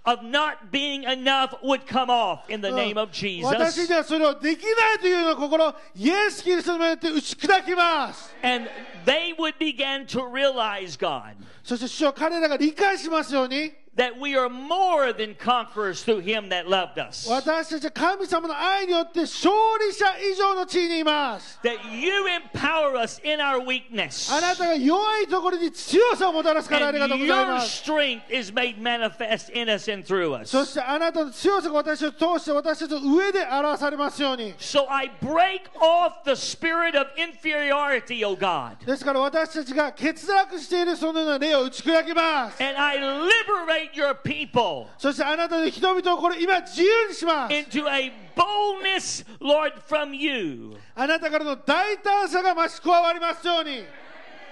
[0.04, 3.88] of not being enough would come off in the name of 私 Jesus.
[3.88, 8.34] にはそれをできないというような心をイエス・キリストによって打ち砕きます。
[8.42, 8.68] And
[9.04, 16.50] they would begin to realize, God, そして主よ彼らが理解しますように、 that we are more than conquerors through Him
[16.50, 17.26] that loved us.
[17.30, 21.58] 私たちは神様の愛によって勝利者以上の地位にいます。
[21.62, 24.30] That you empower us in our weakness.
[24.36, 27.82] あなたが弱いところに強さをもたらすからありがとう And ござい your ます。
[27.82, 30.49] strength is made manifest in us and through us.
[30.49, 34.53] そしてあなたの強さが私を通して私たちの上で表されますように。
[34.55, 38.85] So I break off the spirit of inferiority, O God.
[38.85, 42.63] ですから私たちが欠落しているそのような霊を打ち砕きます。
[42.63, 47.53] And I liberate your people そしてあなたの人々をこれ今自由にします。
[47.53, 50.77] into a boldness, Lord, from you.
[50.95, 53.83] あなたからの大胆さが増し加わりますように。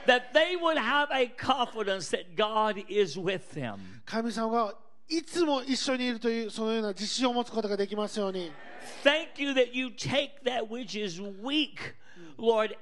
[0.05, 3.77] That they would have a confidence that God is with them.
[4.05, 4.73] 神様が
[5.09, 8.51] いつも一緒にいるというそのような自信を持つことができますように。
[9.03, 11.95] Thank you that you take that which is weak,
[12.37, 12.77] Lord,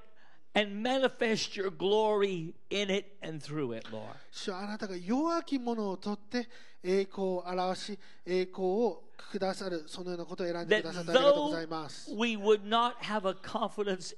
[0.54, 4.04] and manifest your glory in it and through it, Lord.
[4.30, 6.50] 主はあなたが弱き者を取って
[6.84, 12.12] 栄光を表し栄光をくださるそのようなことを選んでくださってありがとうございます。
[12.12, 14.16] We would not have a confidence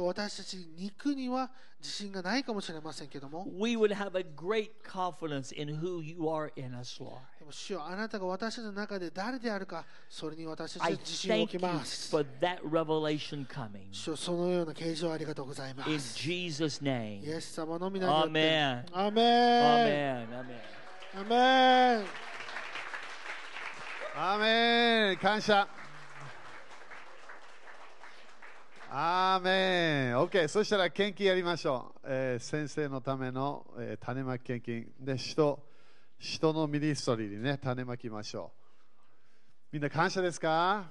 [0.00, 1.50] 私たち肉には
[1.80, 3.46] 自信がないかもしれませんけども。
[3.58, 3.94] We で
[7.44, 11.60] も主よあなたが私たちの中で誰であるか、それに私たち自信を置き。
[11.86, 12.24] そ
[14.32, 15.90] のような啓示をありがとうございます。
[15.90, 17.22] In Jesus' name.
[17.22, 18.32] イエス様のみなさん。
[24.16, 25.66] アメン感謝。
[28.88, 34.86] アーメン OK そしたら献金やりましょう、えー先生のための、えー種まき献金。
[35.00, 35.58] で人
[36.16, 38.60] 人のミニストリーにね種まきましょう。
[39.72, 40.84] みんな感謝ですか？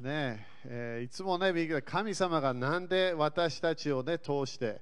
[0.00, 1.52] ねえーいつもね
[1.84, 4.80] 神様がなんで私たちをね通して、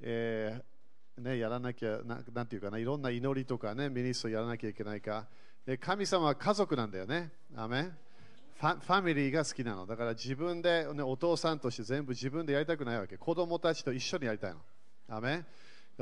[0.00, 5.26] えーね、やらなきゃななんていうかないろんな祈りとかねミニストやらなきゃいけないか。
[5.66, 7.30] で神様は家族なんだよね。
[7.56, 7.90] アメ
[8.60, 9.86] ファファミリーが好きなの。
[9.86, 13.16] だから自分で、ね、お父さんとして全部自分でやりたくないわけ。
[13.16, 14.60] 子供たちと一緒にやりたいの。
[15.08, 15.44] アメ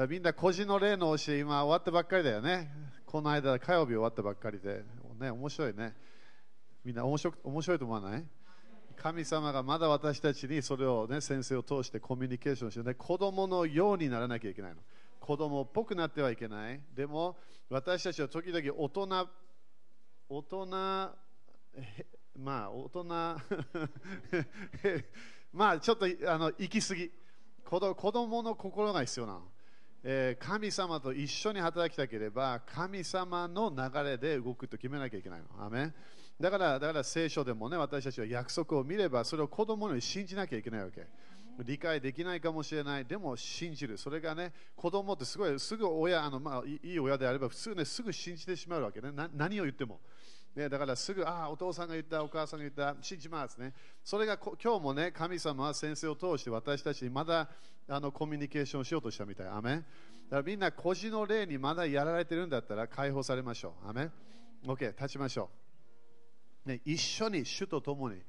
[0.08, 2.70] みんな個人の例の教え今終わったばっかりだよね。
[3.06, 4.84] この間火曜日終わったばっかりで。
[5.20, 5.94] ね面白いね。
[6.84, 8.24] みんな面白面白いと思わない？
[8.96, 14.78] 神様がまだ私たちにそれを、ね、先生を通してコミュニケーションして、ね、子供のようにならなきゃいけないの。
[15.20, 16.80] 子供っぽくなってはいけない。
[16.94, 17.36] でも
[17.70, 19.28] 私たちは時々大人
[20.28, 23.04] 大人まあ大人
[25.52, 27.10] まあちょっとあの行き過ぎ。
[27.64, 29.48] 子供の心が必要なの、
[30.04, 35.46] えー神様と一緒に働きたければ神様の流れで動くと決めなきゃいけないの。
[35.64, 35.94] アメ
[36.38, 41.06] だからだから聖書でもね私たちは約束を見ればそれを子供に信じなきゃいけないわけ。
[41.64, 43.06] 理解できないかもしれない。
[43.06, 43.96] でも信じる。
[43.96, 49.12] それがね子供ってすごいすぐ親あの、まあ、いいい親であれば普通ねすぐ信じてしまうわけね。
[49.12, 50.00] な何を言っても。
[50.54, 53.72] ね、だからすぐ、ああ、お父さんが言った、お母さんが言った、信じますね。
[54.04, 57.48] それが今日もね、神様は先生を通して私たちにまだ
[57.88, 59.48] あのコミュニケーションしようとしたみたい。
[59.48, 59.84] アメだか
[60.30, 63.88] らみんな個人の霊にまだやられてるんだったら解放されましょう。
[63.88, 64.12] アメン
[64.66, 65.48] ?OK、立ちましょ
[66.66, 66.68] う。
[66.68, 68.22] ね、一緒に主と共に、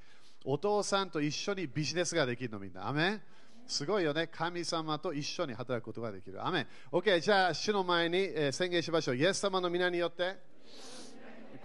[0.45, 2.87] お父さんと一緒にビジネスができるのみんな。
[2.87, 3.21] アメ
[3.67, 4.27] すごいよね。
[4.27, 6.45] 神様と一緒に働くことができる。
[6.45, 9.15] アメン OK、じゃあ主の前に、えー宣言しましょう。
[9.17, 10.52] イエス様の皆によって。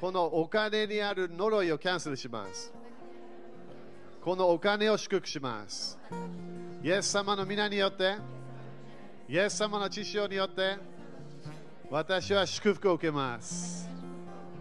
[0.01, 2.73] このお金にある呪いをキャンセルします。
[4.23, 5.99] このお金を祝福します。
[6.83, 8.17] イエス様の皆によって、
[9.29, 10.77] イエス様の知潮によって、
[11.91, 13.89] 私は祝福を受けます。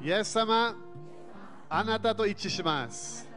[0.01, 0.76] イエス様、
[1.69, 3.27] あなたと一致します。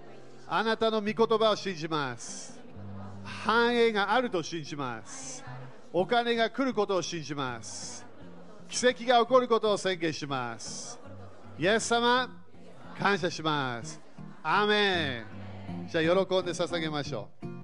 [0.46, 2.58] あなたの御言葉を信じます。
[3.24, 5.44] 繁栄があると信じます。
[5.92, 8.06] お金が来ることを信じます。
[8.68, 10.99] 奇跡が起こることを宣言します。
[11.60, 12.26] イエス様、
[12.98, 14.00] 感謝します。
[14.42, 15.24] アーメ
[15.84, 15.88] ン。
[15.90, 17.59] じゃあ、喜んで捧げましょう。